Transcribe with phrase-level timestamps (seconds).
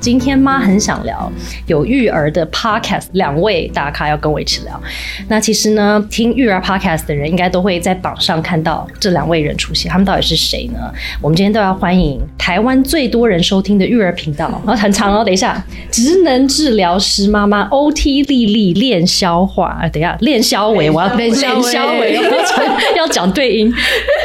[0.00, 1.30] 今天妈很想聊
[1.66, 4.80] 有育儿的 podcast，两位大咖要跟我一起聊。
[5.26, 10.78] 那其实呢，听育儿 podcast 的人应该都会在榜上看到这两位人出现，他们到底是谁呢？
[11.20, 15.24] 我们今天都要欢迎台湾最多人收听的育儿频道，然后很长哦。
[15.24, 15.60] 等一下，
[15.90, 21.58] 职能治疗师妈妈 OT 丽丽练消化，啊，等一下练消维，我要练消
[21.98, 22.64] 维，要讲
[22.96, 23.74] 要讲对音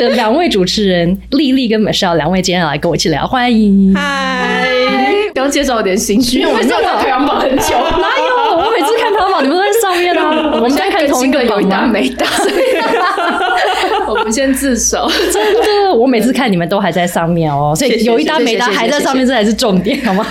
[0.02, 3.94] 的两位主持人丽丽跟 Michelle 两位今天要来跟我一起聊，欢迎。
[3.94, 4.68] 嗨，
[5.32, 7.66] 刚介绍有点心虚，因为我们没有在排行榜很久。
[8.02, 8.58] 哪有？
[8.58, 10.52] 我每次看排行榜，你们都在上面啊。
[10.56, 11.86] 我们在看同一个有一搭？
[11.86, 12.26] 没搭，
[14.10, 15.08] 我们先自首。
[15.32, 20.26] 真的，我每次看你们都还在上面哦，所以有一搭没搭还在上面，这才是重点，好吗？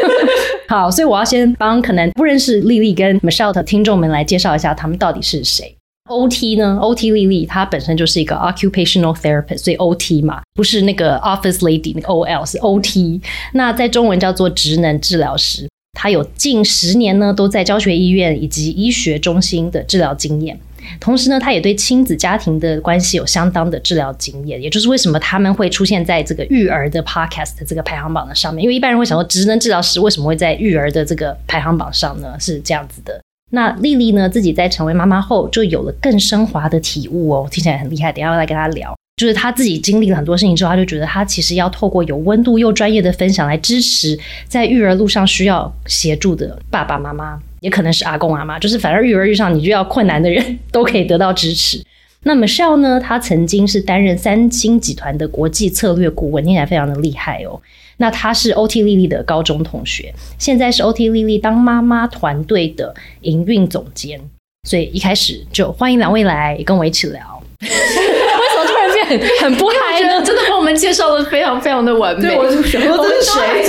[0.66, 5.76] 好，所以我要先帮可能不认识丽丽跟 Michelle 的听众们来介绍一下他们到底是谁。
[6.10, 13.20] OT 呢？OT 丽丽她本身就是一个 occupational therapist，所以 OT 嘛，不是那个 office lady 那个 OL 是 OT。
[13.54, 15.66] 那在中文叫做职能治疗师。
[15.94, 20.60] 她有近十年呢都在教学医院以及医学中心的治疗经验。
[21.00, 28.62] 同时呢，他也对亲子家庭的关系有相当的治疗经验，也就是为什么他们会出现在这个育儿的 podcast 这个排行榜的上面。
[28.62, 32.36] 因为一般人会想说，职能治疗师为什么会在育儿的这个排行榜上呢？
[32.38, 33.18] 是这样子的。
[33.54, 38.12] 那丽丽呢，自己在成为妈妈后，就有了更升华的体悟哦，听起来很厉害。
[38.12, 51.82] 等下要来跟她聊，就是她自己经历了很多事情之后，她就觉得她其实要透过有温度又专业的分享来支持在育儿路上需要协助的爸爸妈妈，也可能是阿公阿妈，就是反正育儿遇上你遇到困难的人都可以得到支持。
[52.26, 52.98] 那 Michelle 呢？
[52.98, 57.60] 她曾经是担任三星集团的国际策略顾问，听起来非常的厉害哦。
[57.98, 64.20] 那她是 OT 丽丽的高中同学，现在是 OT 丽丽当妈妈团队的营运总监。
[64.66, 67.20] 所以一开始就欢迎两位来跟我一起聊。
[67.60, 70.20] 为什么突然变很很不嗨呢？
[70.24, 72.28] 真的帮我们介绍的非常非常的完美。
[72.28, 73.62] 对我就想说 这是谁？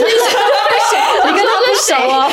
[1.25, 2.31] 你跟他不熟哦。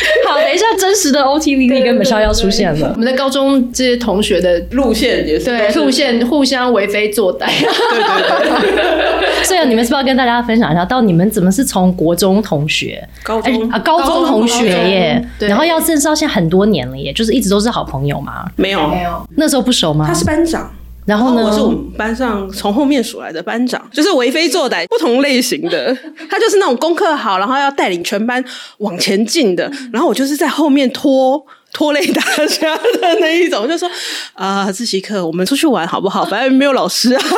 [0.28, 2.96] 好，等一下，真实的 OT 丽丽跟 Michelle 要出现了我。
[2.96, 7.48] 们的高中这些同学的路线也是对路线互相为非作歹。
[9.44, 18.44] 所以你们是不是要跟大家分享一下，到你们怎么是从国中同学，哎高中啊高中同学耶，对然后要认识到现在很多年了耶，就是一直都是好朋友嘛。
[18.56, 20.06] 没有，有，那时候不熟吗？
[20.06, 20.70] 他是班长。
[21.10, 21.44] 然后呢？
[21.44, 25.92] 我是我们班上从后面数来的班长，就是为非作歹不同类型的。
[26.30, 28.42] 他就是那种功课好，然后要带领全班
[28.78, 29.68] 往前进的。
[29.92, 33.88] 然后我就是在后面拖拖累大家的那一种，就说
[34.34, 36.24] 啊，自习课我们出去玩好不好？
[36.24, 37.22] 反正没有老师啊。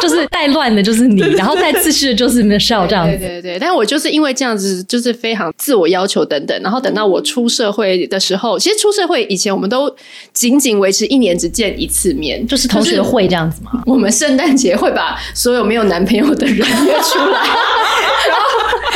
[0.00, 3.16] 就是带乱的就是你，然后带秩序的就是 Michelle 这样子。
[3.18, 9.94] 对对对，但我就是因为这样子，就是非常自我要求等等，然后等到我出社会的时候，其实出社会以前我们都
[10.32, 13.82] 仅仅维持一年只见一次面，就是同学会这样子嘛。
[13.86, 17.40] 我们圣诞节会把所有没有男朋友的人约出来，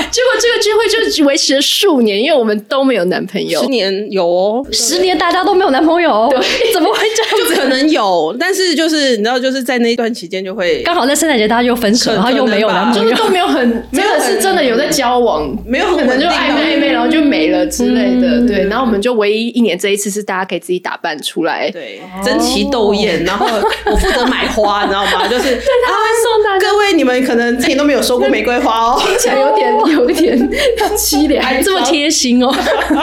[0.11, 3.69] 结果这个聚会就维持了数年，因为我们都没有男朋友十。
[3.69, 6.39] 年有哦，十年大家都没有男朋友，对，
[6.73, 7.55] 怎么会这样子？
[7.55, 13.23] 就可能有，但是就是你知道，就是在那一段期间就会刚好在圣诞节大家又分手，可然后又没有男朋友就是。
[13.23, 18.39] 都没有很，真的是真的有在交往，没有很可能就暧昧暧昧，然后就没了之类的。
[18.39, 23.47] 嗯对，然后我们就唯一一年这一次是大家可以自己打扮出来，对争奇斗艳，然后
[23.87, 25.27] 我负责买花，你知道吗？
[25.27, 29.03] 就是 对他会送大家各位你们可能之前都没有收过玫瑰花哦。
[29.05, 30.39] 听起来有点有一点
[30.97, 32.55] 凄凉，还这么贴心哦，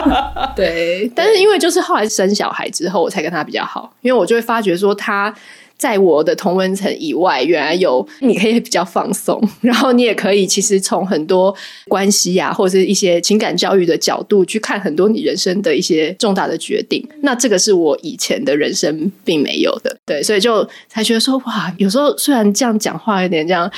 [0.56, 5.34] 对，但是因为就是后来生小孩之后，我才跟他比较好，因为我就会发觉说他。
[5.76, 11.52] 在我的同温层以外，原来有你可以比较放松，然后你也可以其实从很多
[11.88, 17.04] 关系啊，或者是一些情感教育的角度去看很多你人生的一些重大的决定。
[17.22, 23.68] 那这个是我以前的人生并没有的，对，所以就才觉得说哇，有时候虽然这样讲话有点这样，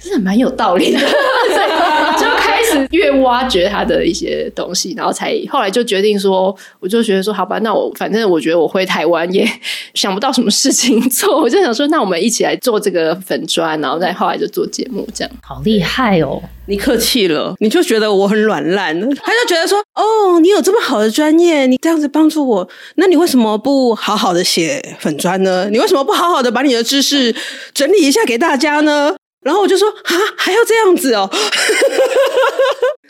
[0.00, 2.26] 真的蛮有道理的，所 以就
[2.70, 9.46] 开始越挖掘他的一些东西，然后才后来就决定说，我就觉得说，好吧，那我反正我觉得我回台湾也
[9.94, 15.32] 想不到什么事情做，我就想说，那我们一起来做这个粉砖，然后再后来就做节目这样。
[15.42, 16.40] 好厉害哦！
[16.66, 25.68] 你客气了，你就觉得我很软烂，他就觉得说，哦，你有这么好的专业，你这样子帮助我，那你为什么不好好的写粉砖呢？
[25.70, 27.34] 你为什么不好好的把你的知识
[27.74, 29.16] 整理一下给大家呢？
[29.42, 31.30] 然后我就说，啊，还要这样子哦，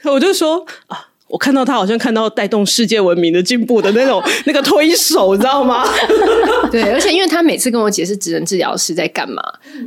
[0.12, 1.06] 我就说啊。
[1.30, 5.84] 我看到他好像看到带动世界文明的进步的那种那个推手，你知道吗？
[6.72, 9.40] 对，而且因为他每次跟我解释职能治疗师在干嘛，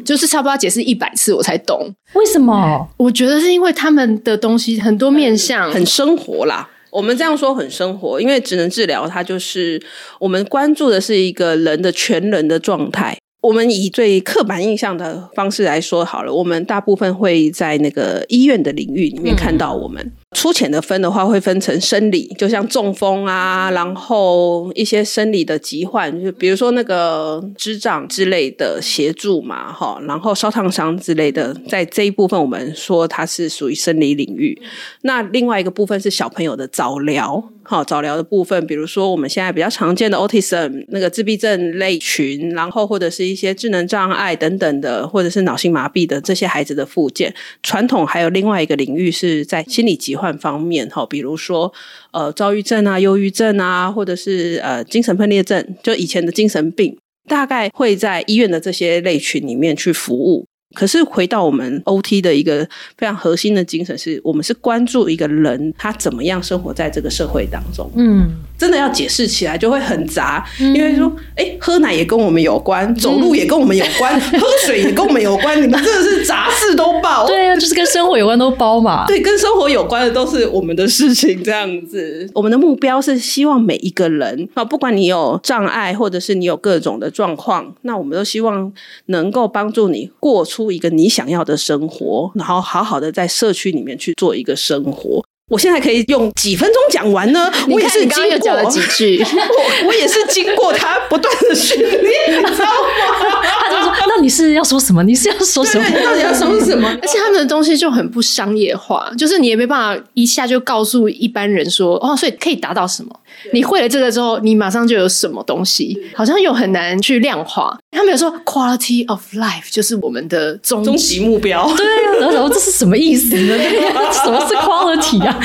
[0.06, 1.94] 就是差不多要解释一百次我才懂。
[2.14, 2.88] 为什么？
[2.96, 6.70] 我觉得是因为他们的东西很多面向，很生活啦。
[6.90, 9.82] 我们这样说很生活，因为职能治疗它就是
[10.22, 13.18] 我们关注的是一个人的全人的状态。
[13.44, 20.12] 我们以最刻板印象的方式来说好了，我们大部分会在那个医院的领域里面看到我们。
[20.34, 34.60] 粗浅的分的话，会分成生理，就像中风啊，然后一些生理的疾患，就比如说那个支障之类的协助嘛，哈，然后烧烫伤之类的，在这一部分我们说它是属于生理领域。
[35.04, 47.34] 那另外一个部分是小朋友的早疗，哈，早疗的部分，比如说我们现在比较常见的 autism 那个自闭症类群，然后或者是一些智能障碍等等的，或者是脑性麻痹的这些孩子的附件。
[47.62, 50.23] 传统还有另外一个领域是在心理疾患。
[50.38, 51.74] 方面哈，比如说
[52.12, 56.96] 呃，躁郁症啊、忧郁症啊，或者是呃精神分裂症，就以前的精神病，
[57.28, 60.46] 大概会在医院的这些类群里面去服务。
[60.74, 62.68] 可是回到我们 OT 的一个
[62.98, 67.90] 非常核心的精神，是我们是关注一个人他怎么样生活在这个社会当中。
[67.96, 77.28] 嗯，真的要解释起来就会很杂，因为说，哎，喝奶也跟我们有关，走路也跟我们有关， 喝水也跟我们有关，你们真的是杂事都报。
[77.28, 79.06] 对啊，就是跟生活有关都包嘛。
[79.06, 82.28] 对，跟生活有关的都是我们的事情，这样子。
[82.34, 88.74] 我们的目标是希望每一个人啊，不管你有障碍，或者是你有各种的状况，那我们都希望
[89.08, 90.63] 能够帮助你过出。
[90.72, 95.24] 一个你想要的生活，然后好好的在社区里面去做一个生活。
[95.52, 97.52] 我现在可以用几分钟讲完呢？
[97.70, 102.02] 我也是经过讲了几句， 我我也是经过他不断的训练，
[102.40, 103.44] 你知道吗？
[103.60, 105.04] 他就说：“那你是要说什么？
[105.04, 105.86] 你是要说什么？
[105.86, 113.14] 你到底要说什么？” 而且他们的东西就很不商业化，就是你也没办法一下就告诉一般人说：“哦，所以可以达到什么？”
[113.52, 117.78] 你会了这个之后，你马上就有什么东西，好像又很难去量化。
[117.92, 121.70] 他们有说 “quality of life” 就是我们的终终极目标。
[121.76, 121.86] 对
[122.24, 123.58] 啊，然后这是什么意思呢？
[124.24, 125.40] 什么是 quality 啊？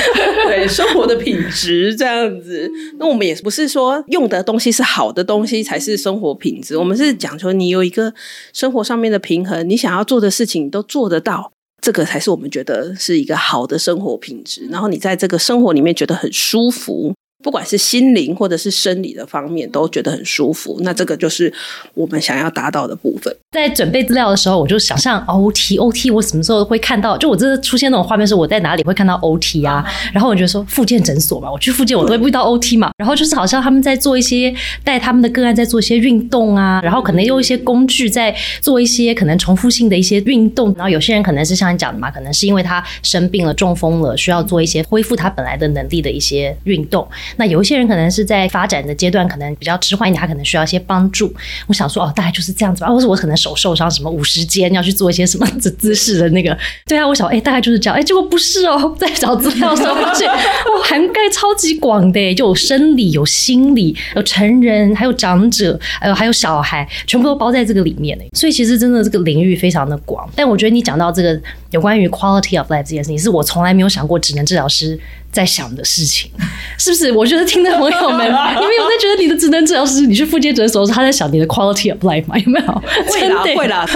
[0.47, 2.71] 对，生活的品质这样子。
[2.99, 8.13] 那我们也不是说用的东西是好的东西才是生活品质，我们是讲说你有一个
[8.53, 11.51] 生生活上面的平衡，你想要做的事情都做得到，
[11.81, 14.67] 这个才是我们觉得是一个好的生活品质。
[14.67, 17.15] 然后你在这个生活里面觉得很舒服。
[17.41, 20.77] 不管是心灵或者是生理的方面，都觉得很舒服。
[20.81, 21.51] 那这个就是
[21.93, 23.33] 我们想要达到的部分。
[23.51, 27.17] 在准备资料的时候，我就想象 OT，OT，我什么时候会看到？
[27.17, 29.83] 就我这出现那种画面是，我在哪里会看到 OT 啊？
[30.13, 32.91] 然后我觉得说，复健诊所嘛，我去复健，我都会遇到 OT 嘛。
[32.97, 34.53] 然后就是好像他们在做一些
[34.83, 40.73] 带他们的个案在做一些运动啊，然后可能用一些工具在做一些可能重复性的一些运动。
[40.75, 47.07] 然后有些人可能是像你讲的嘛，可能是因为他生病了、中风了，需要做一些恢复他本来的能力的一些运动。
[47.37, 51.33] 那有一些人可能是在发展的阶段，可能比较迟缓一点，他可能需要一些帮助。
[51.67, 52.89] 我想说，哦，大概就是这样子吧。
[52.89, 56.57] 或者我可能手受伤，什么五十肩要去做一些什么姿姿势的那个。
[56.85, 57.97] 对啊，我想，哎，大概就是这样。
[57.97, 60.35] 哎，结果不是哦，在找资料的时候发现， 哇，
[60.83, 68.17] 涵盖超级广的，就有生理、有心理、有成人，还有长者，还有还有小孩，全部都包在这个里面。
[68.33, 70.29] 所以其实真的这个领域非常的广。
[70.35, 71.39] 但我觉得你讲到这个
[71.71, 74.99] 有关于 quality of life 这件事情，是我从来没有想过，只能治疗师。
[75.31, 76.29] 在想的事情，
[76.77, 77.11] 是不是？
[77.11, 82.37] 我觉得听的朋友们，你们有在觉得你的智能治疗师，你去复健诊所，他在想你的 quality of life 吗？
[82.37, 82.81] 有没有？
[83.07, 83.87] 会啦，会啦。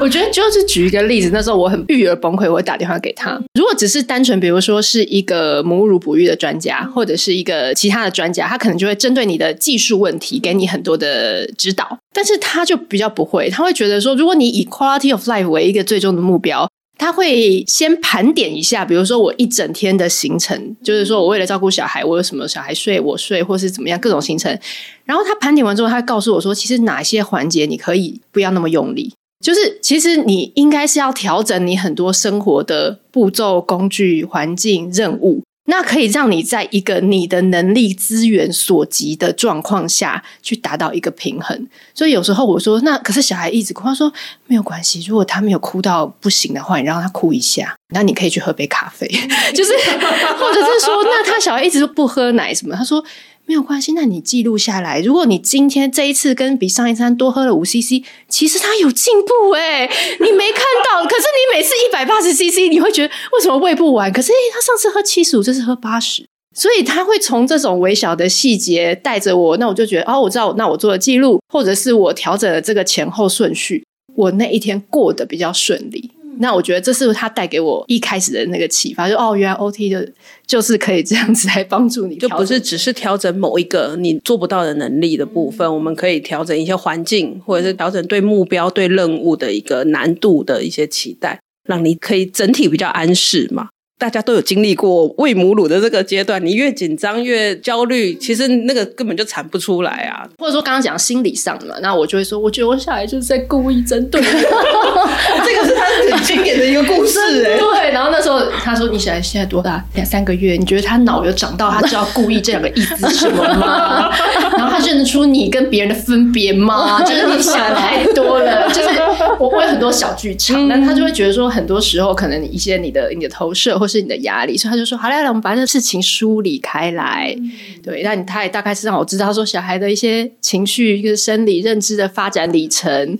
[0.00, 3.40] 我觉得就是举一个例子，那时候我很育儿崩溃，我会打电话给他。
[3.54, 11.98] 如果只是单纯，比如说是一个母乳哺育的专家，或者是一个其他的专家，他可能就会针对你的技术问题给你很多的指导。
[12.12, 16.68] 但是他就比较不会，他会觉得说，如果你以 quality of life 为一个最终的目标。
[16.96, 24.56] 他会先盘点一下，比如说我一整天的行程，就是说我为了照顾小孩，我有什么小孩睡我睡，或是怎么样各种行程。
[25.04, 29.12] 然后他盘点完之后，他告诉我说，其实哪些环节你可以不要那么用力，
[29.44, 35.42] 就是其实你应该是要调整你很多生活的步骤、工具、环境、任务。
[35.66, 41.68] 那可以让你在一个你的能力资源所及的状况下去达到一个平衡。
[41.94, 44.12] 所以有时候我说，那可是小孩一直哭，他说
[44.46, 49.06] 没有关系，如果他没有哭到不行的话，你让他哭一下，那你可以去喝杯咖啡，
[49.54, 49.72] 就是
[50.38, 53.04] 或者是说，那他小孩一直都不喝奶什么，他说。
[53.46, 55.00] 没有关系，那你记录下来。
[55.00, 59.86] 如果你今天这一次跟比上一餐多喝了五 CC，其实他有进步哎，
[60.18, 61.04] 你没看到。
[61.04, 64.10] 可是你每次一百八十 CC，你会觉得为什么喂不完？
[64.10, 69.56] 可是他上次喝七十五，这次喝八十，所以他会从这种微小的细节带着我。
[69.58, 73.84] 那我就觉得哦，我知道，那我做了记录，或者是我调整了这个前后顺序，
[74.16, 76.10] 我那一天过得比较顺利。
[76.44, 80.06] 那我觉得这是他带给我一开始的那个启发，就哦，原来 OT 的
[80.46, 93.68] 就是可以这样子来帮助你，就不是只是调整某一个你做不到的能力的部分，我们可以调整一些环境，或者是调整对目标、对任务的一个难度的一些期待，让你可以整体比较安适嘛。
[94.04, 100.28] 大家都有经历过喂母乳的这个阶段，你越紧张越焦虑，其实那个根本就产不出来啊。
[100.36, 105.08] 或者说刚刚讲心理上的嘛，那我就会说，我觉得我小孩就是在故意针对我。
[105.42, 109.82] 这个是他很经典的一个故事哎、对，然后那时候他说：“你小孩现在多大？
[109.94, 110.56] 两三个月。
[110.56, 114.10] 你觉得他脑有长到他知道故意这两个意思是什么吗？
[114.58, 117.02] 然后他认得出你跟别人的分别吗？
[117.02, 118.68] 就是你想太多了。
[118.68, 118.88] 就是
[119.38, 127.36] 我会有很多小剧场，但他就会觉得说，很多时候可能一些你的你的投射或是你的压力，所以他就说：好来来，我们把这事情梳理开来。
[127.82, 133.18] 对，那你他也大概是让我知道说小孩的一些情绪、一个生理认知的发展里程。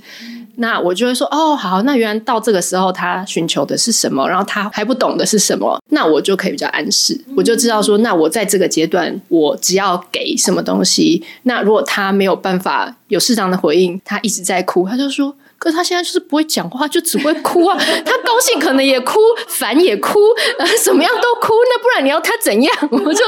[0.57, 15.35] 那我就会说，哦，好，那原来到这个时候他寻求的是什么，然后他还不懂的是什么，那我就可以比较暗示，我就知道说，那我在这个阶段，我只要给什么东西，那如果他没有办法有适当的回应，他一直在哭，他就说。
[15.65, 17.79] 可是他现在就是不会讲话，就只会哭啊！
[18.05, 19.19] 他高兴可能也哭，
[19.49, 20.19] 烦也哭，
[20.59, 21.55] 呃，什么样都哭。
[21.71, 22.71] 那不然你要他怎样？
[22.93, 23.25] 我就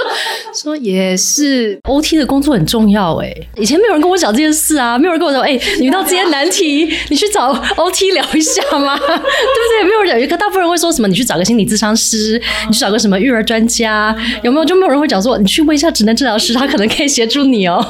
[0.53, 8.99] 说也是，OT 的工作很重要哎、以前没有人跟我讲这件事啊，没有人跟我说，哎、你遇到这些难题， 你去找 OT 聊一下嘛？
[8.99, 9.15] 对不
[9.81, 9.85] 对？
[9.85, 11.09] 没有人讲，可大部分人会说什么？
[11.09, 12.39] 你去找个心理咨商师，
[12.69, 14.15] 你去找个什么育儿专家，
[14.45, 14.65] 有没有？
[14.67, 17.83] 就没有人会讲说，你去问一下职能治疗师，他可能可以协助你哦。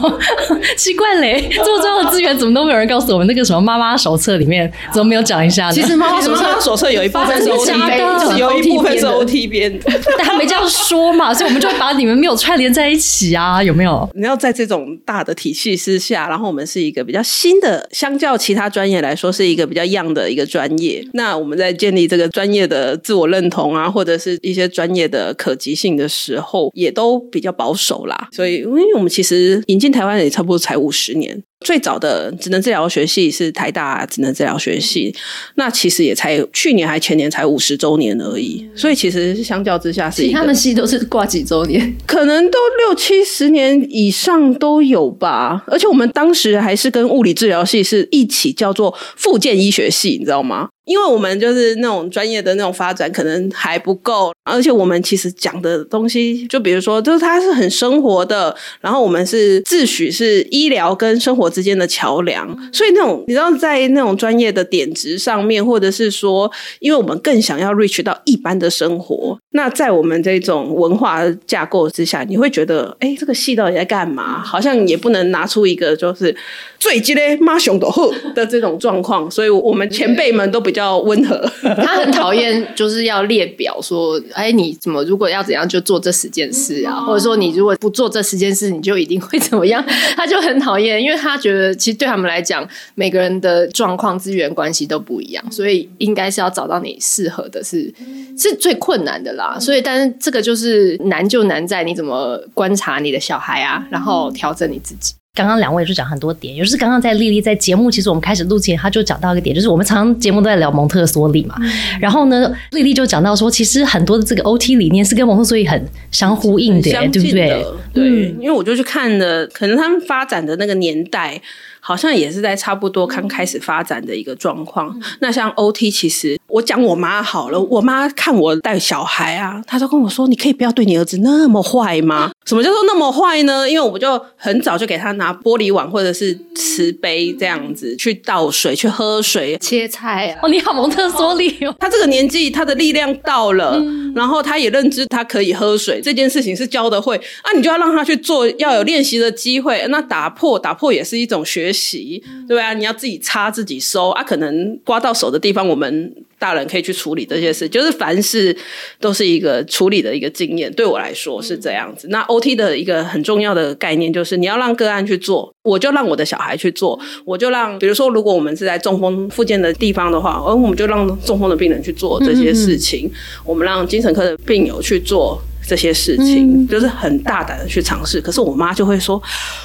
[0.77, 3.27] 奇怪嘞，这么重要的资源，怎么都没有人告诉我们？
[3.27, 5.73] 那个什么妈妈手册里面怎么没有讲一下呢？
[5.73, 10.01] 其实妈妈手册手册有一部分是发 OT 生假的编，有一部分是 OT 编的。
[10.19, 14.09] 但他没这样说嘛，所以我们就会把你们没有串联在一起啊，有没有？
[14.15, 21.07] 你要在这种大的体系之下，然后我们是一个比较新的，相较其他专业来说是一个比较 young 的一个专业。
[21.15, 28.29] 那我们在建立这个专业的自我认同啊，或者是一些专业的可及性的时候，也都比较保守啦。
[28.33, 31.43] 所以，因为我们其实引进台湾也差不多才五十年。
[31.65, 35.15] 最早的职能治疗学系是台大职能治疗学系，
[35.55, 50.69] 那其实也才去年还前年才五十周年而已，所以其实相较之下是一个他们系都是挂几周年，可能都六七十年以上都有吧，而且我们当时还是跟物理治疗系是一起叫做复健医学系，你知道吗？
[50.87, 74.41] 因为我们就是那种专业的那种发展可能还不够，而且我们其实讲的东西，就比如说，就是它是很生活的，然后我们是自诩是医疗跟生活之间的桥梁，所以那种你知道，在那种专业的点值上面，或者是说，因为我们更想要 reach 到一般的生活，那在我们这种文化架构之下，你会觉得，哎，这个戏到底在干嘛？
[74.41, 76.35] 好像也不能拿出一个就是
[76.79, 81.37] 最激烈妈熊的后的这种状况，所以我们前辈们都比较温和。
[81.77, 89.85] 他很讨厌就是要列表说，哎，你怎么如果要怎样就做这十件事啊，或者说你如果不做这十件事，你就一定会怎么样？
[90.17, 97.93] 他就很讨厌，因为他觉得其实对他们来讲，每个人的状况、资源关系都不一样，所以应该是要找到你适合的是
[98.39, 99.59] 是最困难的啦。
[99.59, 105.15] 所以，但是这个就是难就难在你怎么观察你的小孩啊，然后调整你自己。
[105.37, 111.55] 刚刚两位就讲很多点，也就是刚刚在丽丽在节目，其实我们开始录前，她就讲到一个点，就是我们常常节目都在聊蒙特梭利嘛，
[112.01, 117.67] 然后呢，丽丽就讲到说，其实很多的这个 OT 理念是跟蒙特梭利很相呼应的，相对不对？
[117.93, 121.41] 对，因为我就去看了，可能他们发展的那个年代。
[121.79, 124.93] 好像也是在差不多刚开始发展的一个状况。
[125.21, 133.69] 那像 OT，其实我讲我妈好了，我妈看我带小孩啊，她就跟我说：“你可以不要对你儿子那么坏吗？” 什么叫做那么坏呢？
[133.69, 143.79] 因为我们就很早就给他拿玻璃碗或者是瓷杯这样子去倒水、去喝水，切菜啊，哦，你好，蒙特梭利哦， 他这个年纪，他的力量到了，
[144.15, 149.85] 然后他也认知他可以喝水这件事情是教的会啊，你就要让他去做，要有练习的机会。
[149.91, 158.57] 那打破打破也是一种学习，对啊，你要自己擦自己收啊，可能刮到手的地方，我们大人可以去处理这些事，就是凡事
[159.01, 160.73] 都是一个处理的一个经验。
[160.73, 162.09] 对我来说是这样子。
[162.09, 173.11] 那 OT 的一个很重要的概念就是，你要让个案去做，我就让我的小孩去做，我就让，比如说，如果我们是在中风附件的地方的话，而我们就让中风的病人去做这些事情，
[173.45, 175.41] 我们让精神科的病友去做。
[175.67, 179.21] 这些事情、就是很大胆的去尝试，可是我妈就会说：“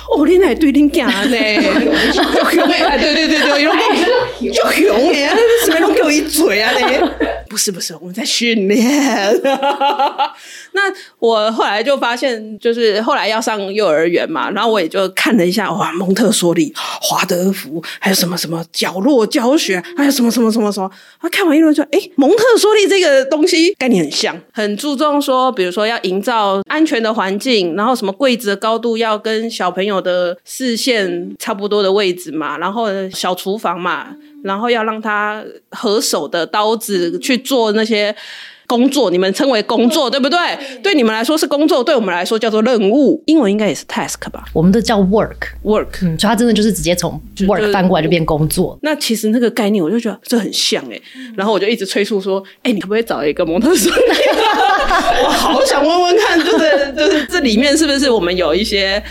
[0.10, 7.00] 哦，你乃对恁囝呢，就 熊哎，对对对对，有就熊哎，什么都给我一嘴啊你！
[7.48, 8.82] 不是不是，我们在训练。
[10.74, 10.82] 那
[11.20, 20.90] 我后来就发现，就是后来要上幼儿园嘛，然后我也就看了一下，哇，蒙特梭利、华德福，还有什么什么角落教学，还有什么什么什么什么。
[21.20, 38.16] 啊，看完一轮说，哎，蒙特梭利这个东西概念很像，很注重说，比如说要营造安全的环境，然后什么柜子的高度要跟小朋友的视线差不多的位置嘛，然后小厨房嘛，然后要让他合手的刀子去做那些。
[38.72, 40.38] 工作，你们称为工作，对不对？
[40.82, 43.22] 对你们来说是工作，对我们来说叫做任务。
[43.26, 45.88] 英文应该也是 task 吧我们都叫 work，，work。
[46.04, 48.80] 嗯，所以它真的就是直接从 work 翻过来就变工作。
[48.82, 50.98] 那其实那个概念，我就觉得这很像哎、
[51.36, 54.02] 然后我就一直催促说，哎、你可不可以找一个模特梭利？
[55.26, 59.04] 我好想问问看，就是就是这里面是不是我们有一些。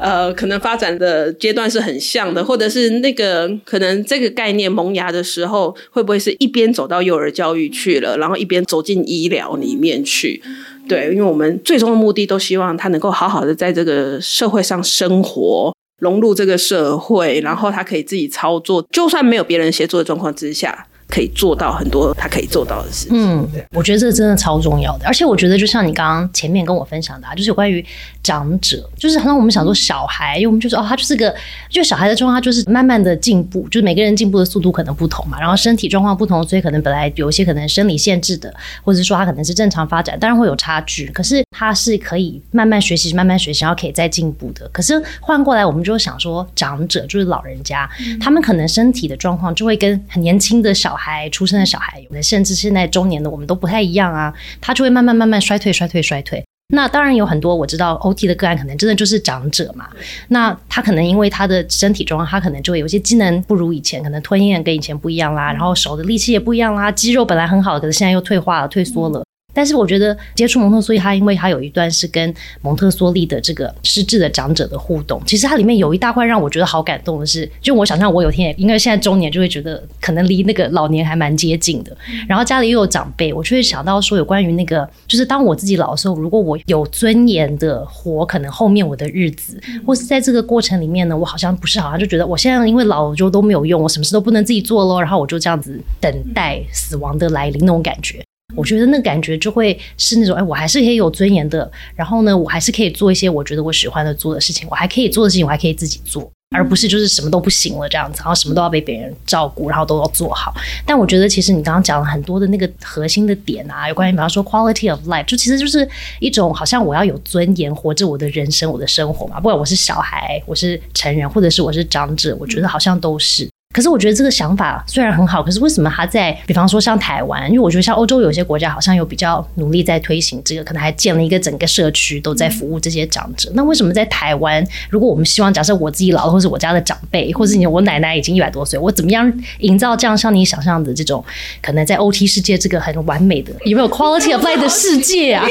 [0.00, 10.42] 呃，可能发展的阶段是很像的，或者是那个可能这个概念萌芽的时候，会不会是一边走到幼儿教育去了，然后一边走进医疗里面去？
[10.88, 23.10] 对，因为我们最终的目的都希望他能够好好的在这个社会上生活，融入这个社会，然后他可以自己操作，就算没有别人协助的状况之下，可以做到很多他可以做到的事情。
[23.12, 27.84] 嗯，我觉得这真的超重要的，而且我觉得就像你刚刚前面跟我分享的、啊，就是有关于
[28.22, 31.34] 长者，就是好像我们想说小孩，因为我们就说哦，他就是个，
[31.68, 44.68] 就小孩的状况，他就是慢慢的进步，就是每个人进步的速度可能不同嘛，然后身体状况不同，所以可能本来有一些可能生理限制的，或者是说他可能是正常发展，当然会有差距，可是他是可以慢慢学习，慢慢学习，然后可以再进步的。
[44.68, 47.88] 可是换过来，我们就想说，长者就是老人家，
[48.20, 56.44] 他们可能身体的状况就会跟很年轻的小孩、还出生的小孩，有的甚至现在中年的我们都不太一样啊，他就会慢慢慢慢衰退、衰退、衰退。
[56.72, 59.88] 那当然有很多我知道 OT 的个案，可能真的就是长者嘛。
[60.28, 69.24] 那他可能因为他的身体状况，他可能就会有些机能不如以前，可能吞咽跟以前不一样啦，然后手的力气也不一样啦，肌肉本来很好，可是现在又退化了、退缩了。
[69.52, 81.96] 但是我觉得接触蒙特梭利，他因为他有一段是跟蒙特梭利的这个失智的长者的互动，其实它里面有一大块让我觉得好感动的是，就我想象我有天也因为现在中年就会觉得可能离那个老年还蛮接近的，
[82.28, 98.24] 然后家里又有长辈，我就会想到说有关于那个，就是当我自己老的时候，如果我有尊严的活，可能后面我的日子，或是在这个过程里面呢，我好像不是好像就觉得我现在因为老了就都没有用，我什么事都不能自己做喽，然后我就这样子等待死亡的来临那种感觉。
[98.54, 110.52] 我觉得那感觉就会是那种，哎，我还是可以有尊严的，然后呢，我还是可以做一些我觉得我喜欢的做的事情，我还可以做的事情，我还可以自己做，而不是就是什么都不行了这样子，然后什么都要被别人照顾，然后都要做好。
[110.84, 123.48] 但我觉得其实你刚刚讲了很多的那个核心的点啊，有关于比方说 quality of life，就其实就是一种好像我要有尊严活着我的人生，我的生活嘛，不管我是小孩，我是成人，或者是我是长者，我觉得好像都是。
[123.72, 133.48] 可是我觉得这个想法虽然很好，可是为什么他在，比方说像台湾，因为我觉得像欧洲有些国家好像有比较努力在推行这个，可能还建了一个整个社区都在服务这些长者。
[133.54, 141.24] 那为什么在台湾，如果我们希望假设我自己老了，或是我家的长辈，或是你我奶奶已经一百多岁，我怎么样营造这样像你想象的这种，
[141.62, 145.46] 可能在 OT 世界这个很完美的，有没有 quality of life 的世界啊？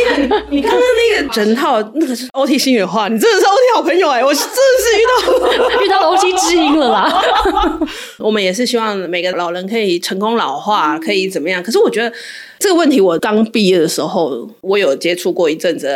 [0.50, 5.40] 你刚刚那个整套那个是 OT 心里话，你真的是 OT 好朋友哎、我真的是遇到。
[5.82, 7.10] 遇到 OT 知音了啦。
[8.20, 11.64] 我们也是希望每个老人可以成功老化，可以怎么样？
[11.64, 12.12] 可是我觉得
[12.60, 15.88] 这个问题，我刚毕业的时候，我有接触过一阵子，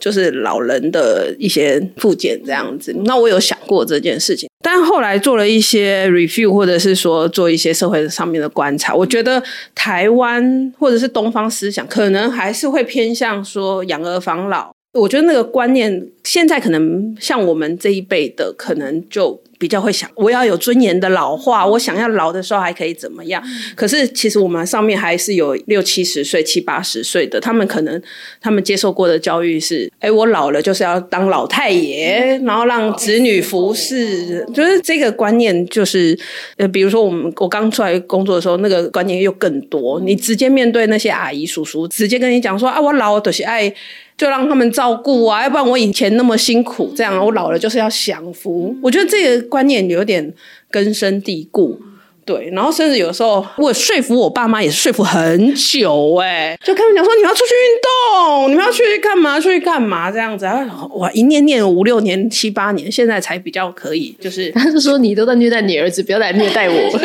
[0.00, 2.94] 就是老人的一些复健这样子。
[3.04, 9.42] 那我有想过这件事情，但后来做了一些 review，或者是说做一些社会上面的观察，我觉得
[9.74, 14.71] 台湾或者是东方思想，可能还是会偏向说养儿防老。
[14.92, 23.42] 我觉得那个观念，现在可能像我们这一辈的，可能就比较会想，我要有尊严的老化，我想要老的时候还可以怎么样？
[23.74, 28.02] 可是其实我们上面还是有六七十岁、七八十岁的，他们可能
[28.38, 36.18] 他们接受过的教育是，哎，我老了就是要当老太爷，然后让子女服侍，就是这个观念，就是
[36.58, 43.74] 呃，比如说我们我刚出来工作的时候，那个观念又更多，你直接面对那些阿姨叔叔，直接跟你讲说啊，我老就是爱。
[44.22, 48.72] 就让他们照顾啊，要不然我以前那么辛苦，这样我老了就是要享福。
[48.80, 50.32] 我觉得这个观念有点
[50.70, 51.76] 根深蒂固。
[52.24, 59.40] 对，然后甚至有时候我说服我爸妈也是说服很久哎、就跟他们讲说你们要出去运动，你们要去干嘛？
[59.40, 60.10] 出去干嘛？
[60.10, 66.74] 这样子，然后哇，一念念五六年、七八年，现在才比较可以，就是他是说你都在虐待你儿子，不要来虐待我。
[66.74, 66.98] 我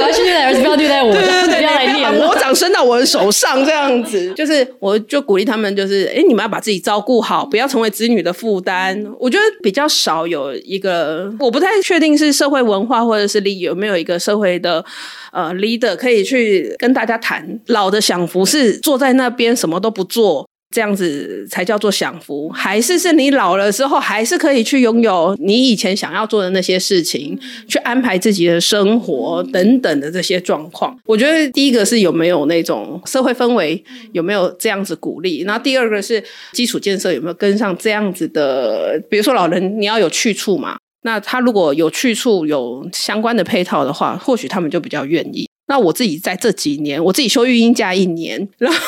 [0.00, 2.18] 要去虐待儿子，不要虐待我，对对对，不要来念了。
[2.18, 9.04] 把魔掌伸到我的手上，这样子，就是我就鼓励他们，就是哎，你们要把自己照顾好，不要成为子女的负担。
[9.18, 14.84] 我觉得比较少有一个，我不太确定是社会文化或者是利有没有一个社会的
[15.32, 20.48] 呃 leader 可以去跟大家谈，老的享福是坐在那边什么都不做。
[20.70, 27.38] 这样子才叫做享福，还是是你老了之后，还是可以去拥有你以前想要做的那些事情，
[27.68, 30.98] 去安排自己的生活等等的这些状况。
[31.04, 45.48] 我觉得第一个是有没有那种社会氛围，有没有这样子鼓励，然后第二个是基础建设有没有跟上这样子的，比如说老人你要有去处嘛，那他如果有去处有相关的配套的话，或许他们就比较愿意。
[45.66, 48.78] 那我自己在这几年，我自己休育婴假一年，然后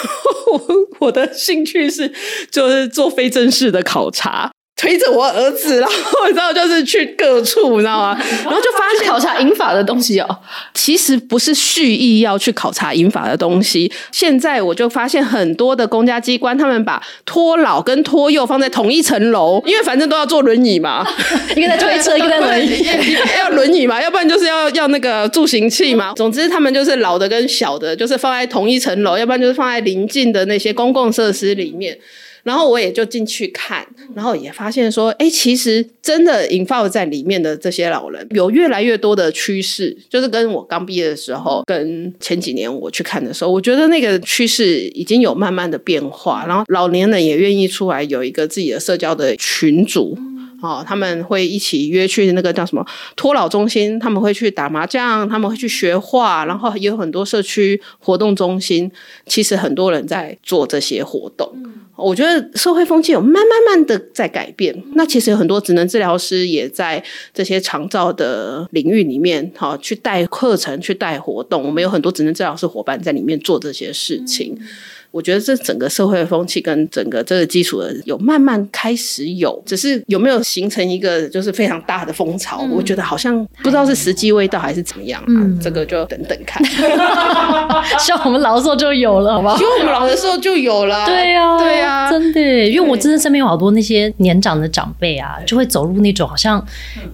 [0.52, 0.60] 我
[1.06, 2.12] 我的兴趣是
[2.50, 4.50] 就是做非正式的考察。
[4.76, 8.18] 推着我儿子，然后你知道，就是去各处，你知道吗？
[8.44, 10.38] 然后就发现考察英法的东西哦，
[10.74, 13.90] 其实不是蓄意要去考察英法的东西。
[14.12, 21.06] 现在我就发现很多的公家机关，他们把托老跟托幼放在同一层楼，因为反正都要坐轮椅嘛，
[21.56, 22.86] 一个在推车，一个在轮椅，
[23.38, 26.12] 要轮椅嘛，要不然就是要要那个助行器嘛。
[26.14, 31.96] 总之，他们就是老的跟小的，就是放在同一层楼，要不然就是放在邻近的那些公共设施里面。
[32.46, 50.16] 然后我也就进去看，然后也发现说，哎，其实真的引发在里面的这些老人，有越来越多的趋势，就是跟我刚毕业的时候，跟前几年我去看的时候，我觉得那个趋势已经有慢慢的变化，然后老年人也愿意出来有一个自己的社交的群组。
[50.62, 58.90] 哦，他们会一起约去那个叫什么托老中心，他们会去打麻将，他们会去学画，然后也有很多社区活动中心，
[59.26, 61.52] 其实很多人在做这些活动。
[61.96, 64.84] 我觉得社会风气有慢慢慢的在改变。
[64.94, 71.62] 那其实有很多职能治疗师也在这些长照的领域里面，哈，去带课程、去带活动。
[71.64, 74.54] 我们有很多职能治疗师伙伴在里面做这些事情。
[75.16, 82.60] 我觉得这整个社会的风气跟整个这个基础的有慢慢开始有，只是有没有形成一个就是非常大的风潮？
[82.70, 86.62] 我觉得好像不知道是时机未到还是怎么样，嗯，这个就等等看。
[87.98, 89.56] 希望我们老的时候就有了，好不好？
[89.56, 91.06] 希望我们老的时候就有了。
[91.08, 96.62] 对呀，对呀，真的，因为我真的身边有好多那些年长的长辈啊，就会走入那种好像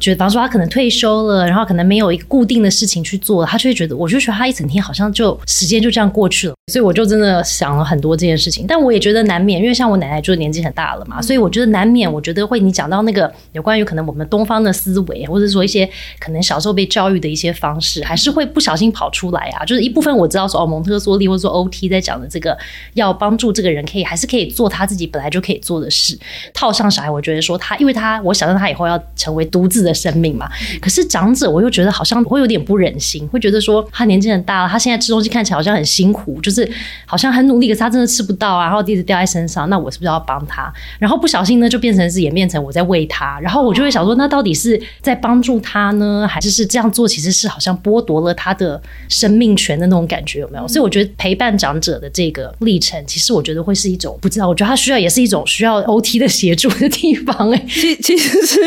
[0.01, 7.92] 觉得，比方说他可能退休了，然后可能没有一个固定的事情去做，他就会觉得，我就觉得他一整天好像就时间就这样过去了，所以我就真的想了。
[7.93, 19.65] 很多这件事情，但我也觉得难免，因为像我奶奶就年纪很大了嘛，所以我觉得难免，我觉得会你讲到那个有关于可能我们东方的思维，或者说一些可能小时候被教育的一些方式，还是会不小心跑出来啊。
[19.67, 22.57] 就是一部分我知道说哦，蒙特梭利或者说 OT 在讲的这个
[22.95, 26.19] 要帮助这个人可以还是可以做他自己本来就可以做的事，
[26.55, 30.49] 套上小孩，我觉得说他，因为他我想象他以后要成为独自的生命嘛。
[30.81, 36.69] 可是长者，我又觉得好像会有点不忍心，会觉得说他年纪很大了，他现在吃东西看起来好像很辛苦，就是
[37.07, 38.65] 好像很努力，可是他真的吃不到啊。
[38.67, 40.73] 然后一直掉在身上，那我是不是要帮他？
[40.99, 43.39] 然后不小心呢，就变成是演变成我在喂他。
[43.41, 50.41] 然后我就会想说，那到底是在帮助他呢，还是是这样做其实是好像剥夺了他的生命权的那种感觉？
[50.41, 50.69] 有没有？
[50.69, 54.49] 所以我觉得陪伴长者的这个历程，其实我觉得会是一种不知道。
[54.49, 57.51] 我觉得他需要也是一种需要 OT 的协助的地方。
[57.51, 58.61] 哎，其 其实是，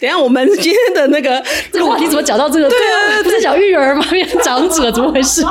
[0.00, 2.68] 等下我们今天的那个这个话题怎么讲到这个？
[2.68, 4.04] 对啊， 不是讲育儿吗？
[4.10, 5.42] 变成长者怎么回事？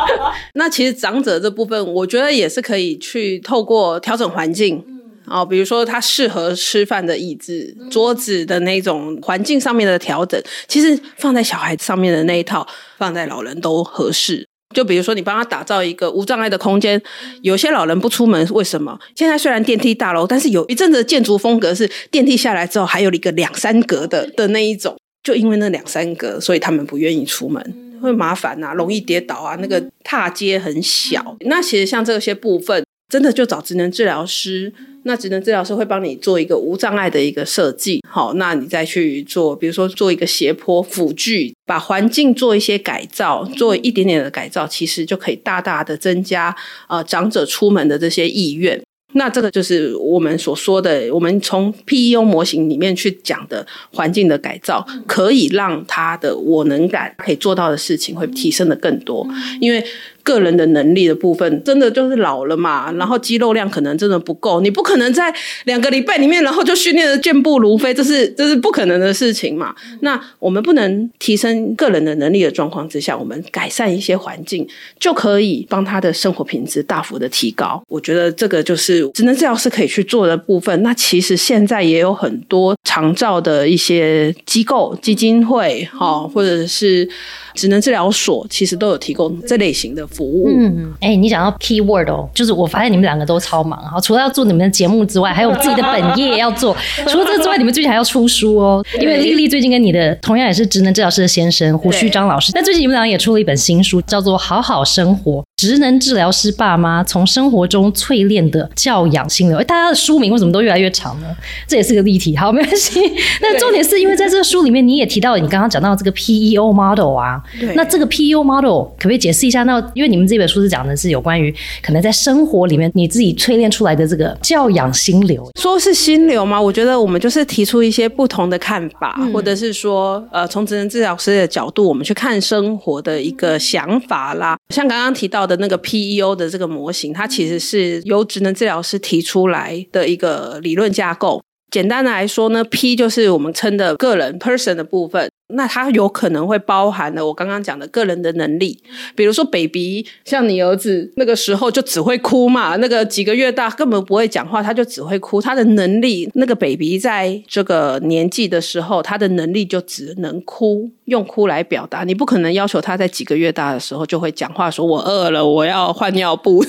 [0.54, 2.88] 那其实长者这部分，我觉得也是可以。
[2.98, 4.84] 去透过调整环境，
[5.26, 12.66] 哦，比如说他适合吃饭的椅子、桌子的那种环境上面的调整，其实放在小孩子上面的那一套，
[12.98, 14.46] 放在老人都合适。
[14.74, 17.00] 就比如说你帮他打造一个无障碍的空间，
[17.42, 18.98] 有些老人不出门，为什么？
[19.14, 27.87] 现在虽然电梯大楼，但是有一阵子建筑风格是电梯下来之后还有一个两三格的的那一种，就因为那两三格，所以他们不愿意出门。
[28.00, 31.36] 会麻烦呐，容易跌倒啊，那个踏阶很小。
[31.40, 34.72] 那其实像这些部分，真的就找职能治疗师。
[35.04, 46.54] 那职能治疗师会帮你做一个无障碍的一个设计，好，那你再去做，比如说做一个斜坡辅具，把环境做一些改造，做一点点的改造，其实就可以大大的增加
[46.88, 48.78] 呃长者出门的这些意愿。
[49.14, 59.26] 那这个就是我们所说的，我们从 PEO 模型里面去讲的环境的改造，可以让他的我能感可以做到的事情会提升的更多，
[59.60, 59.84] 因为。
[60.22, 69.74] 个人的能力的部分，真的就是老了嘛，然后肌肉量可能真的不够，你不可能在两个礼拜里面，然后就训练的健步如飞，这是这是不可能的事情嘛。
[70.00, 74.66] 那我们不能提升个人的能力的状况之下，我们改善一些环境，
[75.00, 77.82] 就可以帮他的生活品质大幅的提高。
[77.88, 80.82] 我觉得这个就是只能治疗师可以去做的部分。
[80.82, 87.08] 那其实现在也有很多长照的一些机构、基金会，哈，或者是。
[87.54, 90.48] 职能治疗所其实都有提供这类型的服务。
[90.50, 96.76] 嗯，哎，你讲到 key word 哦，就是我发现你们两个都超忙哈，除了要做你们的节目之外，还有自己的本业要做。
[97.06, 98.84] 除了这之外，你们最近还要出书哦。
[99.00, 105.40] 因为丽丽最近跟你的同样也是职能治疗师的先生胡旭章老师，但最近你们俩也出了一本新书，叫做《好好生活》。
[105.56, 111.26] 职能治疗师爸妈从生活中淬炼的教养心流，大家的书名为什么都越来越长呢？
[111.66, 112.36] 这也是个例题。
[112.36, 113.00] 好，没关系。
[113.42, 117.42] 那重点是因为在这个书里面，你也提到你刚刚讲到这个 PEO model 啊。
[117.74, 119.64] 那这个 PEO model 可不可以解释一下？
[119.64, 125.50] 那因为你们这本书是讲的是有关于可能在生活里面你自己淬炼出来的这个教养心流。
[125.58, 126.62] 说是心流吗？
[126.62, 134.56] 我觉得我们就是提出一些不同的看法，或者是说，呃，从职能治疗师的角度，我们去看生活的一个想法啦。
[134.68, 141.42] 像刚刚提到的那个 PEO 的这个模型，它其实是由职能治疗师提出来的一个理论架构。
[141.70, 145.28] 简单的来说呢，P 就是我们称的个人 person 的部分。
[145.50, 148.78] 那它有可能会包含了我刚刚讲的个人的能力，
[149.14, 155.40] 比如说 baby，像你儿子那个时候就只会哭嘛，那个几个月大根本不会讲话，他就只会哭。
[155.40, 162.04] 他的能力，那个 baby 在这个年纪的时候，他的能力就只能哭，用哭来表达。
[162.04, 166.62] 你不可能要求他在几个月大的时候就会讲话，说我饿了，我要换尿布，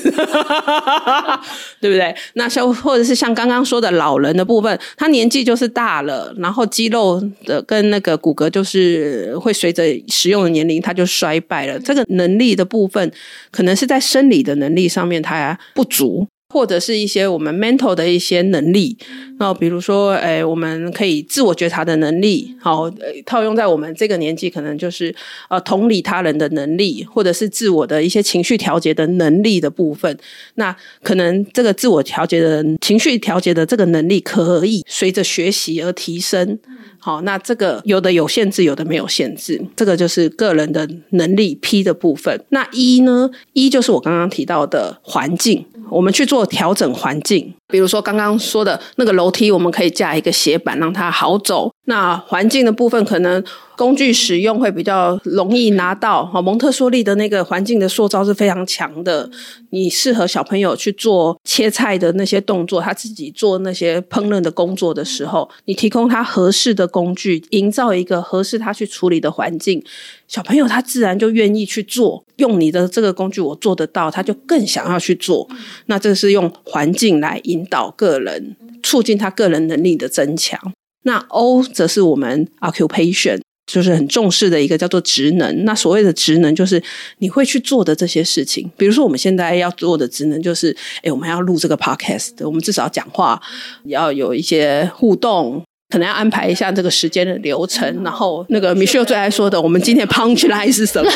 [1.81, 2.15] 对不对？
[2.35, 8.68] 那像或者是像刚刚说的老人的部分，他年纪就是大了，然后肌肉的跟那个骨骼就是。
[8.69, 11.79] 是会随着使用的年龄，它就衰败了。
[11.79, 13.11] 这个能力的部分，
[13.51, 16.27] 可能是在生理的能力上面它不足。
[16.51, 18.97] 或者是一些我们 mental 的一些能力，
[19.37, 22.89] 那比如说，诶，我们可以自我觉察的能力，好，
[23.23, 25.13] 套用在我们这个年纪，可能就是
[25.51, 30.17] 呃同理他人的能力，或者是自我的一些情绪调节的能力的部分。
[30.55, 36.57] 那可能这个自我调节的情绪调节的这个能力，可以随着学习而提升。
[36.99, 42.43] 好，那这个有的有限制，有的没有限制，这个就是个人的能力 P 的部分。
[42.49, 43.29] 那一呢？
[43.53, 45.65] 一就是我刚刚提到的环境。
[45.89, 51.73] 我们去做调整环境，比如说刚刚说的那个楼梯，我们可以架一个斜板，让它好走。
[51.85, 53.43] 那环境的部分，可能
[53.79, 56.25] 工具使用会比较容易拿到。
[56.25, 59.31] 好，蒙特梭利的那个环境的塑造是非常强的。
[59.69, 69.81] 你适合小朋友去做切菜的那些动作，他自己做那些烹饪的工作的时候，你提供他合适的工具，营造一个合适他去处理的环境，
[70.27, 72.25] 小朋友他自然就愿意去做。
[72.35, 75.47] 用你的这个工具，我做得到，他就更想要去做。
[75.85, 80.59] 那这是用环境来引导个人，促进他个人能力的增强。
[81.03, 83.39] 那 O 则是我们 occupation，
[83.69, 85.63] 就是很重视的一个叫做职能。
[85.63, 86.81] 那所谓的职能，就是
[87.19, 88.69] 你会去做的这些事情。
[88.75, 93.39] 比如说，我们现在要做的职能就是，哎，我们要录这个 podcast，我们至少讲话，
[93.85, 95.63] 要有一些互动。
[95.89, 101.11] 可能要安排一下这个时间的流程，然后那个 Michelle 最爱说的，我们今天 punch line 是什么？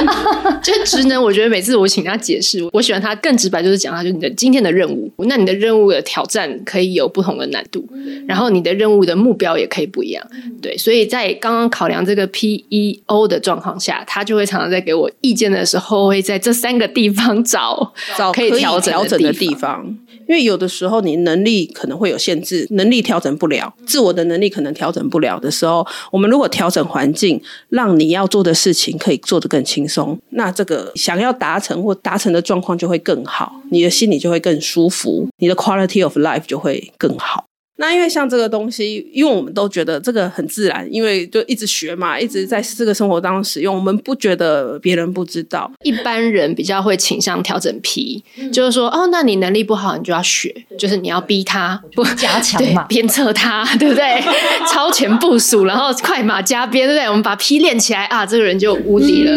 [0.62, 5.10] 就职能，我觉得每次我请他解释，我喜欢他更直白，就是讲他就是你的今天的任务。
[5.26, 7.88] 那你的任务的挑战可以有不同的难度，
[8.28, 10.22] 然后你的任务的目标也可以不一样。
[10.60, 19.96] 对，所以在刚刚考量这个 PEO 的状况下，他就会常常在给我意见的时候，会在这三个地方找找可以调整的地方。
[20.30, 37.49] 因为有的时候你能力可能会有限制，能力调整不了，自我的能力可能调整不了的时候，我们如果调整环境，让你要做的事情可以做得更轻松，那这个想要达成或达成的状况就会更好，你的心里就会更舒服，你的 quality of life 就会更好。
[37.80, 45.72] 那因为像这个东西，因为我们都觉得这个很自然，因为就一直学嘛，一直在这个生活当中使用，我们不觉得别人不知道。
[45.82, 54.22] 一般人比较会倾向调整皮，就是说，哦，那你能力不好，你就要学，就是你要逼他不加强嘛，鞭策他， 对不对？
[54.70, 57.06] 超前部署，然后快马加鞭，对不对？
[57.06, 59.32] 我们把 P 练起来啊，这个人就无敌了。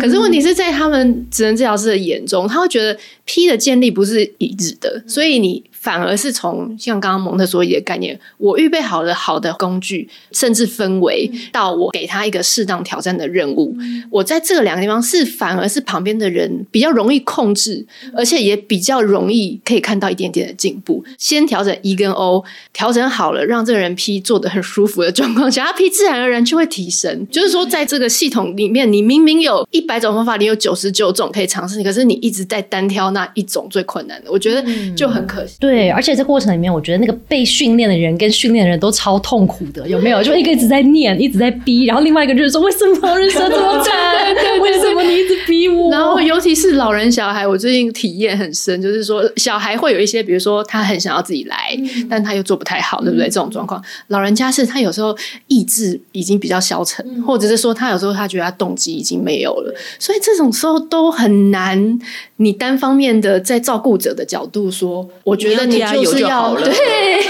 [0.00, 5.62] 可是问题是在他们职能治疗师的眼中，他会觉得 P 的建立不是一致的，所以你。
[5.82, 13.76] 反而是从像刚刚蒙特梭利的概念，我预备好了好的工具，甚至氛围，到我给他一个适当挑战的任务，
[14.08, 21.04] 我在这两个地方是反而是旁边的人比较容易控制，而且也比较容易可以看到一点点的进步。
[21.18, 27.26] 先调整 E 跟 O，调整好了，让这个人 P 做的很舒服的状况下，他 P 自然而然就会提升。
[27.28, 34.64] 就是说，在这个系统里面，你明明有一百种方法，你有九十九种可以尝试，可是你一直在单挑那一种最困难的，我觉得
[34.94, 35.56] 就很可惜。
[35.58, 40.22] 对，而且这过程里面，我觉得那个被训练的人跟训练的人都超痛苦的，有没有？
[40.24, 43.92] 就一个一直在念，一直在逼，然后另外一个就是说，为什么人生这么惨？
[44.60, 45.90] 为什么你一直逼我？
[45.90, 51.76] 然后尤其是老人小孩，我最近体验很深，就是说小孩会有一些，比如说他很想要自己来，
[52.08, 53.26] 但他又做不太好，对不对？
[53.26, 55.16] 这种状况，老人家是他有时候
[55.48, 61.98] 意志已经比较消沉，或者是说他有时候他觉得他动机已经没有了，所以这种时候都很难。
[62.36, 67.22] 你单方面的在照顾者的角度说，我觉得你就是要对，